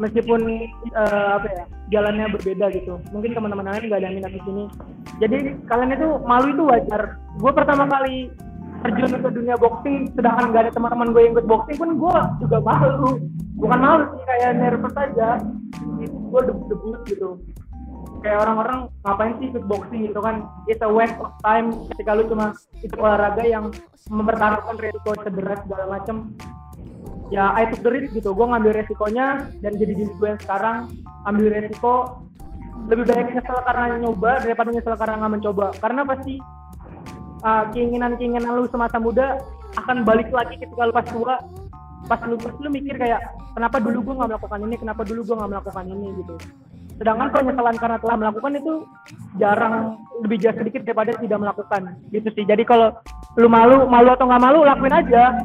meskipun 0.01 0.69
uh, 0.95 1.39
apa 1.39 1.47
ya 1.47 1.63
jalannya 1.93 2.31
berbeda 2.33 2.65
gitu. 2.73 2.97
Mungkin 3.13 3.31
teman-teman 3.37 3.69
lain 3.69 3.85
nggak 3.89 3.99
ada 3.99 4.07
yang 4.09 4.17
minat 4.17 4.33
di 4.33 4.41
sini. 4.43 4.63
Jadi 5.21 5.37
kalian 5.69 5.95
itu 5.95 6.07
malu 6.25 6.47
itu 6.51 6.63
wajar. 6.65 7.01
Gue 7.37 7.51
pertama 7.53 7.85
kali 7.85 8.33
terjun 8.83 9.15
ke 9.15 9.29
dunia 9.31 9.55
boxing 9.55 10.11
sedangkan 10.11 10.51
gak 10.51 10.63
ada 10.67 10.71
teman-teman 10.75 11.15
gue 11.15 11.21
yang 11.23 11.33
ikut 11.39 11.47
boxing 11.47 11.77
pun 11.79 11.89
gue 11.95 12.17
juga 12.43 12.57
malu. 12.59 13.11
Bukan 13.55 13.79
malu 13.79 14.03
sih 14.17 14.23
kayak 14.27 14.51
nervous 14.59 14.95
aja. 14.99 15.29
Gue 16.09 16.41
debut 16.43 16.99
gitu. 17.07 17.39
Kayak 18.23 18.47
orang-orang 18.47 18.87
ngapain 19.03 19.35
sih 19.39 19.47
ikut 19.51 19.63
boxing? 19.67 20.07
gitu 20.11 20.19
kan. 20.19 20.47
It's 20.67 20.83
a 20.83 20.89
waste 20.91 21.15
of 21.19 21.31
time 21.43 21.71
ketika 21.91 22.11
lu 22.15 22.27
cuma 22.27 22.55
ikut 22.83 22.99
olahraga 22.99 23.43
yang 23.47 23.71
mempertaruhkan 24.11 24.75
resiko 24.79 25.11
cedera 25.23 25.55
segala 25.63 25.85
macem 25.99 26.35
ya 27.33 27.49
I 27.57 27.65
took 27.69 27.81
the 27.81 27.91
risk 27.91 28.13
gitu. 28.13 28.35
Gue 28.37 28.45
ngambil 28.45 28.71
resikonya 28.77 29.49
dan 29.61 29.71
jadi 29.73 29.93
diri 29.97 30.13
gue 30.13 30.27
yang 30.29 30.41
sekarang. 30.41 30.77
Ambil 31.25 31.49
resiko 31.49 32.23
lebih 32.89 33.05
baik 33.07 33.31
nyesel 33.31 33.57
karena 33.63 33.83
nyoba 34.01 34.31
daripada 34.43 34.69
nyesel 34.69 34.95
karena 34.97 35.15
nggak 35.23 35.33
mencoba. 35.39 35.67
Karena 35.79 36.01
pasti 36.03 36.33
uh, 37.41 37.63
keinginan-keinginan 37.71 38.51
lu 38.53 38.67
semasa 38.69 38.97
muda 39.01 39.39
akan 39.79 40.05
balik 40.05 40.29
lagi 40.29 40.59
ketika 40.61 40.89
lu 40.89 40.93
pas 40.93 41.07
tua. 41.07 41.35
Pas 42.03 42.19
lu 42.27 42.35
pas 42.35 42.53
lu 42.59 42.69
mikir 42.69 42.99
kayak 42.99 43.21
kenapa 43.55 43.79
dulu 43.79 44.11
gue 44.11 44.13
nggak 44.19 44.29
melakukan 44.35 44.59
ini 44.67 44.75
kenapa 44.75 45.01
dulu 45.07 45.21
gue 45.23 45.35
nggak 45.39 45.51
melakukan 45.55 45.85
ini 45.87 46.07
gitu. 46.19 46.35
Sedangkan 46.93 47.33
penyesalan 47.33 47.77
karena 47.81 47.97
telah 47.97 48.15
melakukan 48.21 48.51
itu 48.53 48.73
jarang 49.41 49.97
lebih 50.21 50.37
jauh 50.45 50.55
sedikit 50.61 50.85
daripada 50.85 51.17
tidak 51.17 51.39
melakukan 51.41 51.81
gitu 52.13 52.29
sih. 52.37 52.45
Jadi 52.45 52.63
kalau 52.67 52.93
lu 53.39 53.49
malu 53.49 53.89
malu 53.89 54.13
atau 54.13 54.29
nggak 54.29 54.43
malu 54.43 54.59
lakuin 54.61 54.93
aja 54.93 55.41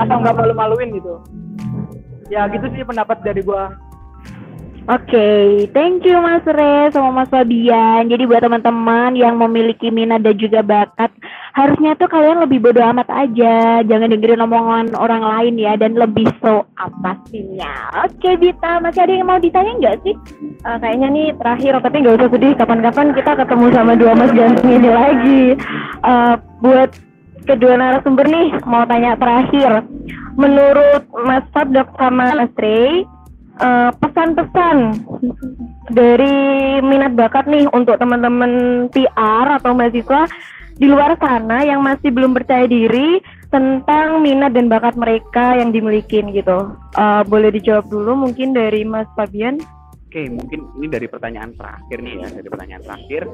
atau 0.00 0.16
nggak 0.20 0.36
malu 0.36 0.54
maluin 0.54 0.90
gitu 0.94 1.14
ya 2.32 2.48
gitu 2.48 2.64
sih 2.72 2.86
pendapat 2.86 3.20
dari 3.20 3.44
gua 3.44 3.72
Oke, 4.90 5.14
okay, 5.14 5.70
thank 5.70 6.02
you 6.02 6.18
Mas 6.18 6.42
Re 6.42 6.90
sama 6.90 7.22
Mas 7.22 7.30
Fabian. 7.30 8.10
Jadi 8.10 8.26
buat 8.26 8.42
teman-teman 8.42 9.14
yang 9.14 9.38
memiliki 9.38 9.94
minat 9.94 10.26
dan 10.26 10.34
juga 10.34 10.58
bakat, 10.58 11.06
harusnya 11.54 11.94
tuh 11.94 12.10
kalian 12.10 12.42
lebih 12.42 12.58
bodo 12.58 12.82
amat 12.90 13.06
aja. 13.06 13.86
Jangan 13.86 14.10
dengerin 14.10 14.42
omongan 14.42 14.98
orang 14.98 15.22
lain 15.22 15.54
ya 15.54 15.78
dan 15.78 15.94
lebih 15.94 16.26
so 16.42 16.66
apa 16.82 17.14
pastinya. 17.14 17.94
Oke, 18.02 18.26
okay, 18.26 18.34
Bita, 18.34 18.82
masih 18.82 19.06
ada 19.06 19.14
yang 19.14 19.30
mau 19.30 19.38
ditanya 19.38 19.70
nggak 19.78 19.96
sih? 20.02 20.18
Uh, 20.66 20.74
kayaknya 20.82 21.08
nih 21.14 21.26
terakhir, 21.38 21.72
tapi 21.78 21.96
nggak 22.02 22.16
usah 22.18 22.30
sedih. 22.34 22.52
Kapan-kapan 22.58 23.06
kita 23.14 23.32
ketemu 23.38 23.66
sama 23.70 23.92
dua 23.94 24.12
Mas 24.18 24.34
Jantung 24.34 24.66
ini 24.66 24.90
lagi. 24.90 25.42
Uh, 26.02 26.34
buat 26.58 26.90
kedua 27.44 27.76
narasumber 27.76 28.26
nih, 28.26 28.48
mau 28.66 28.86
tanya 28.86 29.18
terakhir. 29.18 29.84
Menurut 30.34 31.04
Mas 31.26 31.44
Fab, 31.52 31.68
sama 31.98 32.32
Mas 32.34 32.52
Ray, 32.56 33.04
Eh, 33.62 33.90
pesan-pesan 34.00 34.76
uh, 34.96 35.20
dari 35.92 36.34
minat 36.80 37.12
bakat 37.12 37.44
nih 37.44 37.68
untuk 37.76 38.00
teman-teman 38.00 38.88
PR 38.90 39.60
atau 39.60 39.76
mahasiswa 39.76 40.24
di 40.80 40.88
luar 40.88 41.20
sana 41.20 41.60
yang 41.60 41.84
masih 41.84 42.08
belum 42.10 42.32
percaya 42.32 42.64
diri 42.64 43.20
tentang 43.52 44.24
minat 44.24 44.56
dan 44.56 44.72
bakat 44.72 44.96
mereka 44.96 45.60
yang 45.60 45.68
dimiliki 45.68 46.24
gitu. 46.32 46.74
Uh, 46.96 47.20
boleh 47.28 47.52
dijawab 47.52 47.92
dulu 47.92 48.24
mungkin 48.24 48.56
dari 48.56 48.88
Mas 48.88 49.06
Fabian. 49.14 49.60
Oke, 50.12 50.28
mungkin 50.28 50.68
ini 50.76 50.92
dari 50.92 51.08
pertanyaan 51.08 51.56
terakhir 51.56 52.04
nih 52.04 52.20
ya, 52.20 52.28
dari 52.28 52.44
pertanyaan 52.52 52.84
terakhir. 52.84 53.24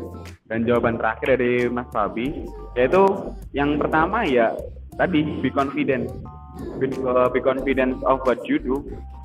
Dan 0.46 0.62
jawaban 0.62 0.94
terakhir 0.94 1.34
dari 1.34 1.66
Mas 1.66 1.90
Fabi, 1.90 2.46
yaitu 2.78 3.02
yang 3.50 3.82
pertama 3.82 4.22
ya 4.22 4.54
tadi 4.94 5.26
be 5.42 5.50
confident, 5.50 6.06
be, 6.78 6.86
uh, 7.02 7.26
be 7.34 7.42
confident 7.42 7.98
of 8.06 8.22
what 8.22 8.38
you 8.46 8.62
do. 8.62 8.78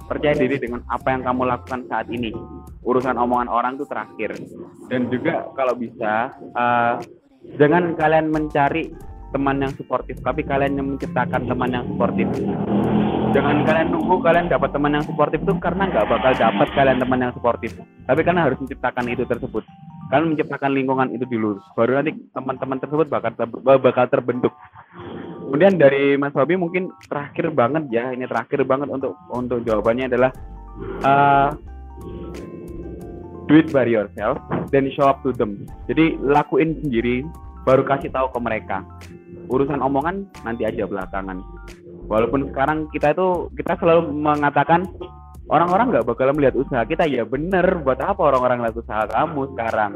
Percaya 0.09 0.33
diri 0.33 0.57
dengan 0.57 0.81
apa 0.89 1.13
yang 1.13 1.21
kamu 1.21 1.45
lakukan 1.45 1.85
saat 1.85 2.09
ini. 2.09 2.33
Urusan 2.81 3.21
omongan 3.21 3.45
orang 3.45 3.77
itu 3.77 3.85
terakhir. 3.85 4.33
Dan 4.89 5.13
juga 5.13 5.45
kalau 5.53 5.77
bisa 5.77 6.33
uh, 6.57 6.97
jangan 7.61 7.93
kalian 7.93 8.33
mencari 8.33 8.89
teman 9.29 9.61
yang 9.61 9.73
suportif 9.77 10.17
tapi 10.25 10.41
kalian 10.41 10.73
yang 10.81 10.87
menciptakan 10.97 11.45
teman 11.45 11.69
yang 11.69 11.85
suportif 11.85 12.29
jangan 13.33 13.65
kalian 13.65 13.89
nunggu 13.89 14.15
kalian 14.21 14.45
dapat 14.45 14.69
teman 14.69 14.93
yang 14.93 15.05
suportif 15.05 15.41
itu 15.41 15.53
karena 15.57 15.89
nggak 15.89 16.05
bakal 16.05 16.31
dapat 16.37 16.67
kalian 16.77 16.97
teman 17.01 17.19
yang 17.19 17.33
suportif. 17.33 17.71
Tapi 18.05 18.19
kalian 18.21 18.45
harus 18.45 18.57
menciptakan 18.61 19.05
itu 19.09 19.23
tersebut. 19.25 19.63
Kalian 20.13 20.37
menciptakan 20.37 20.71
lingkungan 20.71 21.07
itu 21.17 21.25
dulu. 21.25 21.57
Baru 21.73 21.97
nanti 21.97 22.13
teman-teman 22.31 22.77
tersebut 22.77 23.09
bakal 23.09 23.33
bakal 23.81 24.05
terbentuk. 24.07 24.53
Kemudian 25.49 25.81
dari 25.81 26.15
Mas 26.15 26.33
Fabi 26.33 26.57
mungkin 26.57 26.93
terakhir 27.09 27.49
banget 27.53 27.89
ya 27.89 28.13
ini 28.13 28.29
terakhir 28.29 28.61
banget 28.65 28.89
untuk 28.93 29.17
untuk 29.33 29.65
jawabannya 29.65 30.09
adalah 30.09 30.31
uh, 31.05 31.49
do 33.49 33.53
it 33.57 33.69
by 33.73 33.85
yourself 33.85 34.37
then 34.69 34.89
show 34.93 35.09
up 35.09 35.25
to 35.25 35.33
them. 35.33 35.65
Jadi 35.89 36.21
lakuin 36.21 36.77
sendiri 36.85 37.25
baru 37.65 37.81
kasih 37.81 38.13
tahu 38.13 38.29
ke 38.29 38.39
mereka. 38.41 38.85
Urusan 39.49 39.83
omongan 39.83 40.29
nanti 40.41 40.63
aja 40.65 40.87
belakangan 40.87 41.43
walaupun 42.07 42.51
sekarang 42.51 42.89
kita 42.91 43.15
itu 43.15 43.47
kita 43.55 43.79
selalu 43.79 44.11
mengatakan 44.11 44.87
orang-orang 45.47 45.91
nggak 45.91 46.07
bakal 46.07 46.31
melihat 46.35 46.55
usaha 46.55 46.83
kita. 46.87 47.07
Ya 47.07 47.23
bener 47.27 47.83
buat 47.83 47.99
apa 47.99 48.19
orang-orang 48.19 48.63
lihat 48.67 48.75
usaha 48.77 49.03
kamu 49.07 49.41
sekarang? 49.55 49.91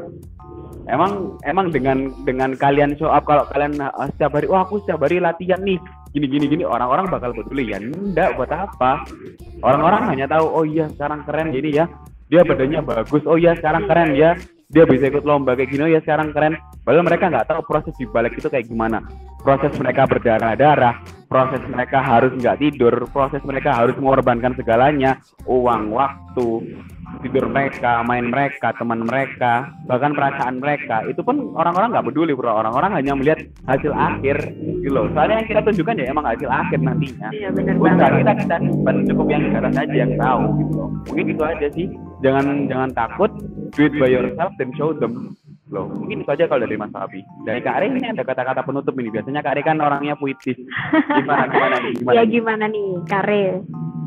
Emang 0.88 1.36
emang 1.44 1.68
dengan 1.68 2.08
dengan 2.24 2.56
kalian 2.56 2.96
show 2.96 3.12
up 3.12 3.28
kalau 3.28 3.44
kalian 3.52 3.76
uh, 3.76 4.08
setiap 4.16 4.40
hari 4.40 4.48
wah 4.48 4.64
aku 4.64 4.80
setiap 4.84 5.04
hari 5.04 5.20
latihan 5.20 5.60
nih 5.60 5.76
gini 6.16 6.24
gini 6.24 6.44
gini 6.48 6.64
orang-orang 6.64 7.08
bakal 7.12 7.36
peduli. 7.36 7.68
Ya 7.68 7.78
enggak 7.80 8.36
buat 8.40 8.48
apa? 8.48 9.04
Orang-orang 9.60 10.16
hanya 10.16 10.26
tahu 10.28 10.46
oh 10.48 10.64
iya 10.64 10.88
sekarang 10.96 11.28
keren 11.28 11.52
gini 11.52 11.76
ya 11.76 11.84
dia 12.28 12.44
badannya 12.44 12.80
bagus 12.84 13.24
oh 13.24 13.40
iya 13.40 13.56
sekarang 13.56 13.88
keren 13.88 14.12
ya 14.12 14.36
dia 14.68 14.84
bisa 14.84 15.08
ikut 15.08 15.24
lomba 15.24 15.56
kayak 15.56 15.72
gini 15.72 15.82
oh 15.88 15.90
ya 15.90 16.00
sekarang 16.04 16.32
keren. 16.36 16.60
Padahal 16.84 17.04
mereka 17.08 17.32
nggak 17.32 17.48
tahu 17.48 17.60
proses 17.64 17.94
di 17.96 18.04
balik 18.04 18.36
itu 18.36 18.48
kayak 18.52 18.68
gimana. 18.68 19.00
Proses 19.40 19.72
mereka 19.80 20.04
berdarah-darah 20.04 21.18
proses 21.28 21.60
mereka 21.68 22.00
harus 22.00 22.32
nggak 22.40 22.58
tidur 22.58 23.04
proses 23.12 23.44
mereka 23.44 23.76
harus 23.76 23.94
mengorbankan 24.00 24.56
segalanya 24.56 25.20
uang 25.44 25.92
waktu 25.92 26.64
tidur 27.24 27.50
mereka, 27.50 28.04
main 28.06 28.30
mereka, 28.30 28.70
teman 28.76 29.02
mereka, 29.02 29.72
bahkan 29.88 30.14
perasaan 30.14 30.62
mereka, 30.62 31.02
itu 31.10 31.20
pun 31.24 31.52
orang-orang 31.58 31.94
nggak 31.94 32.06
peduli 32.06 32.32
bro. 32.36 32.52
Orang-orang 32.52 32.94
hanya 32.94 33.12
melihat 33.18 33.40
hasil 33.66 33.90
akhir 33.90 34.36
gitu 34.54 34.90
loh. 34.92 35.10
Soalnya 35.12 35.42
yang 35.42 35.48
kita 35.50 35.60
tunjukkan 35.66 35.94
ya 35.98 36.06
emang 36.10 36.24
hasil 36.26 36.48
akhir 36.48 36.78
nantinya. 36.82 37.28
Iya 37.34 37.48
benar 37.52 37.74
banget. 37.78 38.10
kita 38.22 38.32
kita 38.46 38.56
simpan 38.62 38.96
cukup 39.08 39.26
yang 39.30 39.42
di 39.42 39.50
atas 39.56 39.74
aja 39.74 39.96
yang 39.96 40.12
tahu 40.16 40.42
gitu 40.62 40.72
loh. 40.76 40.88
Mungkin 41.10 41.24
itu 41.34 41.42
aja 41.42 41.66
sih. 41.74 41.86
Jangan 42.22 42.46
jangan 42.70 42.90
takut. 42.94 43.30
Do 43.76 43.84
it 43.84 43.94
by 44.00 44.08
yourself 44.08 44.52
then 44.56 44.70
show 44.78 44.94
them. 44.96 45.36
Loh 45.68 45.84
mungkin 45.84 46.24
itu 46.24 46.30
aja 46.32 46.48
kalau 46.48 46.64
dari 46.64 46.76
Mas 46.80 46.94
Abi. 46.96 47.20
Dari 47.44 47.60
Kak 47.60 47.76
Ari 47.76 47.86
ini 47.92 48.08
ada 48.08 48.24
kata-kata 48.24 48.64
penutup 48.64 48.96
ini. 48.96 49.12
Biasanya 49.12 49.44
Kak 49.44 49.52
Ari 49.52 49.62
kan 49.66 49.76
orangnya 49.82 50.16
puitis. 50.16 50.56
Gimana 51.18 51.44
gimana 51.52 51.76
nih? 51.84 51.92
Gimana 52.00 52.16
Ya 52.16 52.24
gimana 52.24 52.64
nih, 52.72 52.88
Kare? 53.04 53.44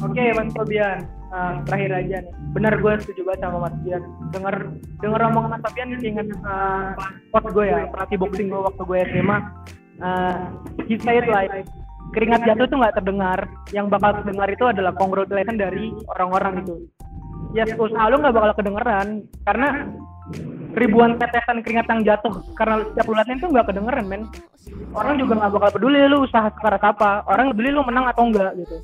Oke, 0.01 0.23
Mas 0.33 0.49
Fabian. 0.57 0.97
Uh, 1.31 1.63
terakhir 1.63 1.91
aja 1.95 2.17
nih. 2.27 2.33
Benar 2.51 2.73
gue 2.83 2.93
setuju 2.99 3.21
banget 3.23 3.39
sama 3.47 3.57
Mas 3.63 3.73
Fabian. 3.79 4.03
Dengar 4.35 4.55
dengar 4.99 5.19
omongan 5.31 5.51
Mas 5.55 5.63
Fabian 5.63 5.87
nih 5.95 5.99
ingat 6.11 6.27
uh, 6.43 6.91
pot 7.31 7.45
gue 7.53 7.65
ya, 7.69 7.87
pelatih 7.87 8.17
boxing 8.19 8.47
gue 8.51 8.61
waktu 8.61 8.83
gue 8.83 8.99
SMA. 9.15 9.37
Uh, 10.01 10.37
he 10.89 10.97
said 10.99 11.29
like 11.29 11.63
keringat 12.11 12.41
jatuh 12.43 12.65
tuh 12.67 12.77
nggak 12.81 12.95
terdengar. 12.97 13.39
Yang 13.71 13.85
bakal 13.93 14.11
terdengar 14.19 14.47
itu 14.51 14.65
adalah 14.67 14.91
congratulation 14.97 15.55
dari 15.55 15.93
orang-orang 16.17 16.65
itu. 16.65 16.75
Ya 17.55 17.63
usaha 17.67 18.11
lu 18.11 18.19
nggak 18.19 18.35
bakal 18.35 18.51
kedengeran 18.59 19.07
karena 19.47 19.69
ribuan 20.75 21.19
tetesan 21.19 21.59
keringat 21.63 21.87
yang 21.91 22.01
jatuh 22.03 22.33
karena 22.55 22.83
setiap 22.87 23.05
lu 23.11 23.15
latihan 23.15 23.39
tuh 23.43 23.49
nggak 23.51 23.67
kedengeran 23.67 24.05
men 24.07 24.23
orang 24.95 25.19
juga 25.19 25.33
nggak 25.35 25.51
bakal 25.59 25.69
peduli 25.75 25.99
lu 26.07 26.23
usaha 26.23 26.47
sekeras 26.47 26.83
apa 26.83 27.27
orang 27.27 27.51
peduli 27.51 27.75
lu 27.75 27.83
menang 27.83 28.07
atau 28.07 28.23
enggak 28.31 28.55
gitu 28.55 28.77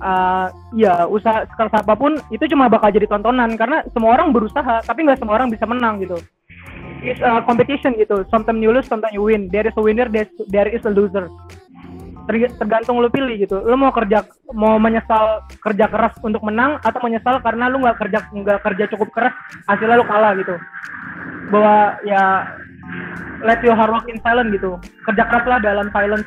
uh, 0.00 0.48
ya 0.74 1.06
usaha 1.06 1.46
sekeras 1.46 1.84
apa 1.84 1.94
pun 1.94 2.18
itu 2.34 2.46
cuma 2.50 2.66
bakal 2.66 2.90
jadi 2.90 3.06
tontonan. 3.06 3.54
Karena 3.54 3.82
semua 3.92 4.16
orang 4.16 4.34
berusaha 4.34 4.82
tapi 4.82 5.06
nggak 5.06 5.20
semua 5.20 5.38
orang 5.38 5.52
bisa 5.52 5.66
menang 5.68 6.02
gitu. 6.02 6.18
It's 7.04 7.20
a 7.20 7.44
competition 7.44 8.00
gitu. 8.00 8.24
Sometimes 8.32 8.64
you 8.64 8.72
lose 8.72 8.88
sometimes 8.88 9.12
you 9.12 9.20
win. 9.20 9.52
There 9.52 9.68
is 9.68 9.76
a 9.76 9.82
winner 9.84 10.08
there 10.08 10.70
is, 10.72 10.82
a 10.88 10.90
loser. 10.90 11.28
Ter- 12.24 12.56
tergantung 12.56 12.96
lu 13.04 13.12
pilih 13.12 13.36
gitu. 13.36 13.60
Lu 13.60 13.76
mau 13.76 13.92
kerja 13.92 14.24
mau 14.56 14.80
menyesal 14.80 15.44
kerja 15.60 15.84
keras 15.92 16.16
untuk 16.24 16.40
menang 16.40 16.80
atau 16.80 17.04
menyesal 17.04 17.44
karena 17.44 17.68
lu 17.68 17.84
nggak 17.84 18.00
kerja 18.00 18.24
nggak 18.32 18.60
kerja 18.64 18.84
cukup 18.96 19.12
keras 19.12 19.36
hasilnya 19.68 20.00
lu 20.00 20.08
kalah 20.08 20.32
gitu. 20.40 20.56
Bahwa 21.52 22.00
ya 22.08 22.56
let 23.44 23.60
your 23.60 23.76
hard 23.76 23.92
work 23.92 24.08
in 24.08 24.16
silence 24.24 24.48
gitu. 24.56 24.80
Kerja 25.04 25.28
keras 25.28 25.44
lah 25.44 25.60
dalam 25.60 25.92
silence 25.92 26.24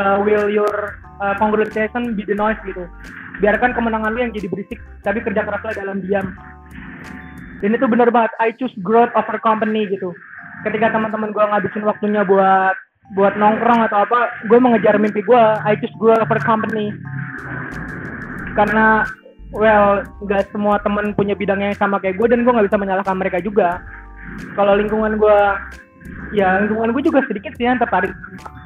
uh, 0.00 0.24
will 0.24 0.48
your 0.48 0.96
uh, 1.22 1.34
congratulation 1.38 2.18
be 2.18 2.26
the 2.26 2.34
noise 2.34 2.58
gitu. 2.66 2.84
Biarkan 3.38 3.72
kemenangan 3.72 4.10
lu 4.12 4.26
yang 4.26 4.34
jadi 4.34 4.50
berisik 4.50 4.82
tapi 5.06 5.22
kerja 5.22 5.46
keraslah 5.46 5.72
dalam 5.78 6.02
diam. 6.02 6.34
Dan 7.62 7.78
itu 7.78 7.86
benar 7.86 8.10
banget 8.10 8.34
I 8.42 8.50
choose 8.58 8.74
growth 8.82 9.14
over 9.14 9.38
company 9.38 9.86
gitu. 9.86 10.10
Ketika 10.66 10.90
teman-teman 10.90 11.30
gue 11.30 11.44
ngabisin 11.46 11.86
waktunya 11.86 12.26
buat 12.26 12.74
buat 13.14 13.34
nongkrong 13.38 13.86
atau 13.86 14.02
apa 14.02 14.34
gue 14.50 14.58
mengejar 14.58 14.98
mimpi 14.98 15.22
gue 15.22 15.42
I 15.62 15.78
choose 15.78 15.94
growth 16.02 16.18
over 16.18 16.42
company. 16.42 16.90
Karena 18.58 19.06
well 19.54 20.02
nggak 20.26 20.50
semua 20.50 20.82
teman 20.82 21.14
punya 21.14 21.38
bidangnya 21.38 21.72
yang 21.72 21.80
sama 21.80 22.02
kayak 22.02 22.18
gue 22.18 22.26
dan 22.34 22.42
gue 22.42 22.52
nggak 22.52 22.66
bisa 22.66 22.82
menyalahkan 22.82 23.16
mereka 23.16 23.38
juga. 23.38 23.78
Kalau 24.58 24.74
lingkungan 24.74 25.22
gue 25.22 25.38
ya 26.32 26.64
lingkungan 26.64 26.96
gue 26.96 27.02
juga 27.04 27.20
sedikit 27.28 27.52
sih 27.60 27.68
yang 27.68 27.76
tertarik 27.76 28.12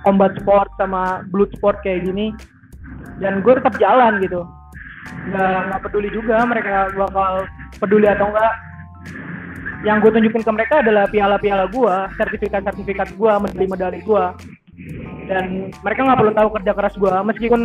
combat 0.06 0.34
sport 0.38 0.70
sama 0.78 1.26
blood 1.34 1.50
sport 1.58 1.80
kayak 1.82 2.06
gini. 2.06 2.32
Dan 3.16 3.40
gue 3.40 3.52
tetap 3.56 3.74
jalan 3.80 4.20
gitu. 4.20 4.44
Nggak 5.32 5.58
nggak 5.70 5.80
peduli 5.88 6.08
juga 6.12 6.44
mereka 6.44 6.92
bakal 6.94 7.48
peduli 7.80 8.06
atau 8.06 8.28
enggak 8.30 8.54
yang 9.84 10.02
gue 10.02 10.10
tunjukin 10.10 10.42
ke 10.42 10.52
mereka 10.52 10.82
adalah 10.82 11.06
piala-piala 11.06 11.70
gue 11.70 11.94
sertifikat-sertifikat 12.18 13.14
gue 13.14 13.32
medali-medali 13.38 14.02
gue 14.02 14.24
dan 15.30 15.70
mereka 15.84 16.00
nggak 16.02 16.18
perlu 16.18 16.32
tahu 16.34 16.48
kerja 16.58 16.72
keras 16.74 16.94
gue 16.98 17.14
meskipun 17.22 17.62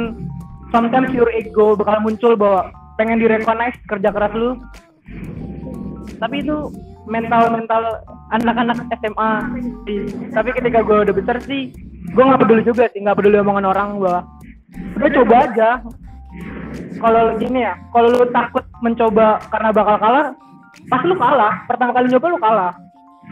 sometimes 0.69 1.09
your 1.13 1.29
ego 1.33 1.73
bakal 1.73 1.97
muncul 2.03 2.33
bahwa 2.37 2.69
pengen 2.95 3.17
direcognize 3.17 3.77
kerja 3.89 4.09
keras 4.09 4.33
lu. 4.33 4.57
Tapi 6.21 6.45
itu 6.45 6.57
mental 7.11 7.51
mental 7.51 7.99
anak-anak 8.31 8.87
SMA 9.03 9.31
sih. 9.83 10.01
tapi 10.31 10.49
ketika 10.55 10.79
gue 10.79 10.97
udah 11.03 11.15
besar 11.15 11.37
sih 11.43 11.75
gue 12.15 12.23
nggak 12.23 12.41
peduli 12.41 12.63
juga 12.63 12.87
sih 12.89 13.03
nggak 13.03 13.19
peduli 13.19 13.37
omongan 13.43 13.67
orang 13.67 13.89
bahwa 13.99 14.21
udah 14.95 15.11
coba 15.11 15.35
aja. 15.51 15.69
Kalau 17.01 17.35
gini 17.35 17.59
ya 17.67 17.75
kalau 17.91 18.07
lu 18.15 18.25
takut 18.31 18.63
mencoba 18.79 19.43
karena 19.51 19.69
bakal 19.75 19.95
kalah 19.99 20.27
pas 20.87 21.01
lu 21.03 21.15
kalah 21.19 21.53
pertama 21.67 21.91
kali 21.91 22.07
nyoba 22.07 22.27
lu 22.31 22.39
kalah 22.39 22.73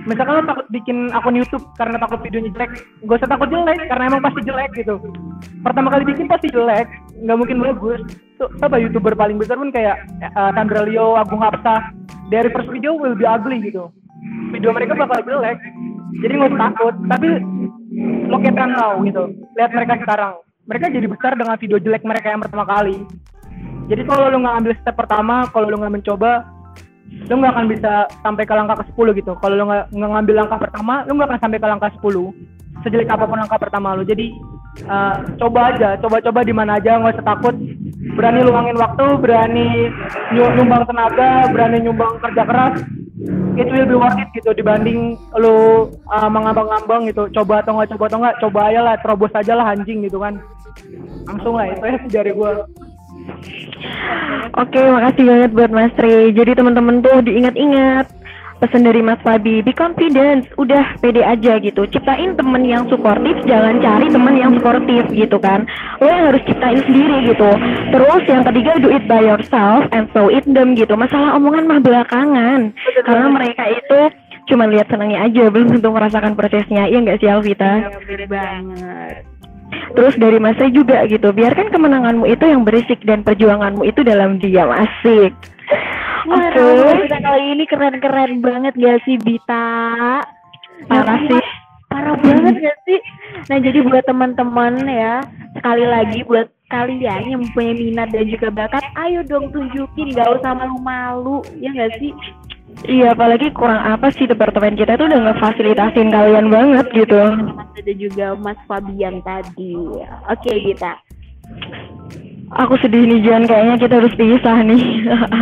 misalkan 0.05 0.39
lu 0.39 0.43
takut 0.45 0.67
bikin 0.69 1.09
akun 1.11 1.35
YouTube 1.35 1.65
karena 1.75 1.97
takut 1.99 2.21
videonya 2.21 2.53
jelek 2.55 2.71
gak 3.03 3.17
usah 3.19 3.29
takut 3.29 3.49
jelek 3.51 3.79
karena 3.89 4.03
emang 4.07 4.23
pasti 4.23 4.41
jelek 4.45 4.71
gitu. 4.77 4.95
Pertama 5.65 5.87
kali 5.91 6.03
bikin 6.07 6.25
pasti 6.29 6.47
jelek 6.53 6.87
nggak 7.25 7.37
mungkin 7.37 7.57
bagus. 7.59 8.01
Tuh 8.39 8.47
apa 8.63 8.79
youtuber 8.79 9.17
paling 9.17 9.35
besar 9.35 9.59
pun 9.59 9.73
kayak 9.73 9.99
uh, 10.37 10.51
Sandra 10.55 10.87
Leo 10.87 11.19
Agung 11.19 11.43
Hapsa. 11.43 11.91
Dari 12.29 12.47
first 12.53 12.69
video 12.69 12.95
will 12.95 13.17
be 13.17 13.25
ugly 13.25 13.59
gitu. 13.59 13.89
Video 14.53 14.71
mereka 14.71 14.95
bakal 14.95 15.19
jelek. 15.25 15.59
Jadi 16.21 16.33
nggak 16.37 16.51
usah 16.53 16.63
takut. 16.71 16.95
Tapi 17.09 17.27
at 18.29 18.55
them 18.55 18.71
now 18.71 18.93
gitu. 19.03 19.23
Lihat 19.57 19.71
mereka 19.75 19.93
sekarang. 19.99 20.33
Mereka 20.69 20.85
jadi 20.93 21.07
besar 21.09 21.33
dengan 21.33 21.57
video 21.57 21.77
jelek 21.81 22.05
mereka 22.05 22.29
yang 22.29 22.41
pertama 22.45 22.65
kali. 22.69 23.01
Jadi 23.89 24.05
kalau 24.05 24.29
lu 24.29 24.37
nggak 24.45 24.57
ambil 24.61 24.73
step 24.77 24.95
pertama 24.95 25.35
kalau 25.49 25.65
lu 25.65 25.81
nggak 25.81 25.93
mencoba 25.97 26.45
lu 27.29 27.33
nggak 27.41 27.53
akan 27.53 27.67
bisa 27.69 28.05
sampai 28.21 28.43
ke 28.45 28.53
langkah 28.53 28.77
ke 28.81 28.85
10 28.93 29.19
gitu. 29.19 29.31
Kalau 29.37 29.53
lu 29.57 29.65
nggak 29.65 29.89
ngambil 29.93 30.35
langkah 30.45 30.59
pertama 30.61 30.93
lu 31.05 31.17
nggak 31.17 31.29
akan 31.29 31.39
sampai 31.41 31.59
ke 31.61 31.67
langkah 31.67 31.91
10 32.01 32.59
sejelek 32.83 33.11
apa 33.11 33.27
pun 33.27 33.37
langkah 33.37 33.59
pertama 33.59 33.97
lu. 33.97 34.03
Jadi 34.07 34.31
uh, 34.87 35.15
coba 35.35 35.75
aja 35.75 35.99
coba-coba 35.99 36.39
di 36.45 36.53
mana 36.53 36.79
aja 36.79 36.99
nggak 36.99 37.19
usah 37.19 37.27
takut. 37.27 37.55
Berani 38.15 38.39
luangin 38.43 38.77
waktu 38.79 39.05
berani 39.19 39.67
nyu- 40.33 40.53
nyumbang 40.55 40.83
tenaga 40.87 41.51
berani 41.51 41.77
nyumbang 41.83 42.13
kerja 42.23 42.43
keras. 42.45 42.75
It 43.59 43.67
will 43.67 43.83
be 43.83 43.99
worth 43.99 44.15
it 44.15 44.31
gitu 44.31 44.55
dibanding 44.55 45.19
lu 45.35 45.89
uh, 46.07 46.29
mengambang-ambang 46.31 47.11
gitu. 47.11 47.27
Coba 47.35 47.59
atau 47.59 47.75
nggak 47.75 47.91
coba 47.95 48.03
atau 48.07 48.19
nggak 48.23 48.37
coba 48.39 48.59
aja 48.71 48.79
lah 48.85 48.95
terobos 49.03 49.33
aja 49.35 49.53
lah 49.59 49.75
anjing 49.75 50.07
gitu 50.07 50.23
kan. 50.23 50.39
Langsung 51.27 51.59
lah 51.59 51.67
itu 51.67 51.83
ya 51.83 51.97
dari 52.15 52.31
gua 52.31 52.63
Oke, 54.57 54.81
makasih 54.81 55.23
banget 55.23 55.51
buat 55.53 55.71
Mas 55.71 55.93
Re. 55.95 56.33
Jadi 56.33 56.51
teman-teman 56.57 56.99
tuh 56.99 57.21
diingat-ingat 57.23 58.05
pesan 58.59 58.83
dari 58.83 58.99
Mas 58.99 59.19
Fabi, 59.23 59.63
be 59.63 59.71
confident, 59.71 60.43
udah 60.59 60.99
pede 60.99 61.23
aja 61.23 61.57
gitu. 61.63 61.87
Ciptain 61.87 62.35
temen 62.35 62.67
yang 62.67 62.83
suportif, 62.91 63.39
jangan 63.47 63.79
cari 63.79 64.11
temen 64.11 64.35
yang 64.35 64.51
suportif 64.59 65.07
gitu 65.15 65.39
kan. 65.39 65.63
Lo 66.03 66.11
yang 66.11 66.35
harus 66.35 66.43
ciptain 66.43 66.83
sendiri 66.83 67.31
gitu. 67.31 67.49
Terus 67.95 68.23
yang 68.27 68.43
ketiga 68.51 68.71
do 68.83 68.91
it 68.91 69.07
by 69.07 69.23
yourself 69.23 69.87
and 69.95 70.11
so 70.11 70.27
it 70.27 70.43
them 70.43 70.75
gitu. 70.75 70.91
Masalah 70.99 71.39
omongan 71.39 71.71
mah 71.71 71.79
belakangan. 71.79 72.75
Karena 73.07 73.27
mereka 73.31 73.63
itu 73.71 73.99
cuma 74.51 74.67
lihat 74.67 74.91
senangnya 74.91 75.23
aja, 75.23 75.47
belum 75.47 75.79
tentu 75.79 75.89
merasakan 75.95 76.35
prosesnya. 76.35 76.91
Iya 76.91 76.99
nggak 76.99 77.19
sih 77.23 77.31
Alvita? 77.31 77.95
Bener 78.03 78.27
banget. 78.27 79.38
Terus 79.69 80.15
dari 80.17 80.37
Mas 80.41 80.57
Ray 80.57 80.73
juga 80.73 81.05
gitu, 81.05 81.29
biarkan 81.33 81.69
kemenanganmu 81.69 82.25
itu 82.25 82.45
yang 82.45 82.65
berisik 82.65 83.01
dan 83.05 83.21
perjuanganmu 83.21 83.85
itu 83.85 84.01
dalam 84.01 84.41
diam 84.41 84.69
asik. 84.69 85.33
Oke. 86.29 86.65
kita 87.05 87.17
kali 87.21 87.43
ini 87.57 87.63
keren-keren 87.69 88.41
banget 88.41 88.73
gak 88.75 88.99
sih 89.05 89.17
Bita? 89.21 90.21
Parah 90.89 91.19
sih. 91.25 91.43
Parah 91.89 92.15
banget 92.17 92.55
gak 92.59 92.77
sih? 92.85 92.99
Nah 93.49 93.57
jadi 93.61 93.79
buat 93.85 94.03
teman-teman 94.05 94.73
ya, 94.85 95.21
sekali 95.57 95.85
lagi 95.85 96.19
buat 96.25 96.49
kalian 96.69 97.33
yang 97.33 97.41
mempunyai 97.41 97.73
minat 97.73 98.09
dan 98.13 98.29
juga 98.29 98.53
bakat, 98.53 98.85
ayo 99.01 99.25
dong 99.25 99.49
tunjukin, 99.49 100.13
gak 100.13 100.29
usah 100.37 100.53
malu-malu, 100.53 101.41
ya 101.57 101.73
gak 101.73 101.97
sih? 101.97 102.13
Iya, 102.87 103.11
apalagi 103.11 103.51
kurang 103.51 103.83
apa 103.83 104.07
sih 104.15 104.23
departemen 104.23 104.79
kita 104.79 104.95
tuh 104.95 105.11
udah 105.11 105.19
ngefasilitasin 105.27 106.13
kalian 106.15 106.47
banget 106.47 106.85
gitu. 106.95 107.19
Ada 107.75 107.93
juga 107.95 108.35
Mas 108.39 108.59
Fabian 108.67 109.19
tadi. 109.23 109.75
Oke 110.31 110.51
Bita. 110.63 110.95
Aku 112.49 112.73
sedih 112.81 113.05
nih 113.05 113.21
Jan, 113.21 113.45
kayaknya 113.45 113.77
kita 113.77 113.93
harus 114.01 114.13
pisah 114.17 114.57
nih. 114.65 114.83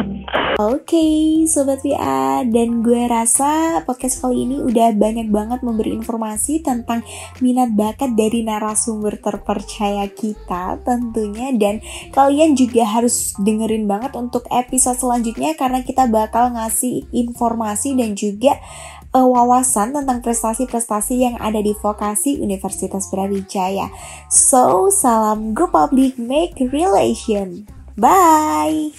Oke, 0.58 1.08
Sobat 1.48 1.80
VA, 1.80 2.44
dan 2.44 2.84
gue 2.84 3.08
rasa 3.08 3.80
podcast 3.88 4.20
kali 4.20 4.44
ini 4.44 4.58
udah 4.60 4.92
banyak 4.92 5.32
banget 5.32 5.64
memberi 5.64 5.96
informasi 5.96 6.60
tentang 6.60 7.06
minat 7.40 7.72
bakat 7.78 8.12
dari 8.18 8.44
narasumber 8.44 9.22
terpercaya 9.24 10.10
kita 10.12 10.84
tentunya 10.84 11.56
dan 11.56 11.80
kalian 12.12 12.60
juga 12.60 12.84
harus 12.84 13.38
dengerin 13.40 13.88
banget 13.88 14.12
untuk 14.18 14.44
episode 14.52 15.00
selanjutnya 15.00 15.56
karena 15.56 15.86
kita 15.86 16.10
bakal 16.12 16.52
ngasih 16.58 17.08
informasi 17.16 17.96
dan 17.96 18.18
juga 18.18 18.58
eh, 19.18 19.26
wawasan 19.26 19.98
tentang 19.98 20.22
prestasi-prestasi 20.22 21.26
yang 21.26 21.36
ada 21.42 21.58
di 21.58 21.74
vokasi 21.74 22.38
Universitas 22.38 23.10
Brawijaya. 23.10 23.90
So, 24.30 24.94
salam 24.94 25.58
Go 25.58 25.66
Public 25.70 26.22
Make 26.22 26.70
Relation. 26.70 27.66
Bye! 27.98 28.94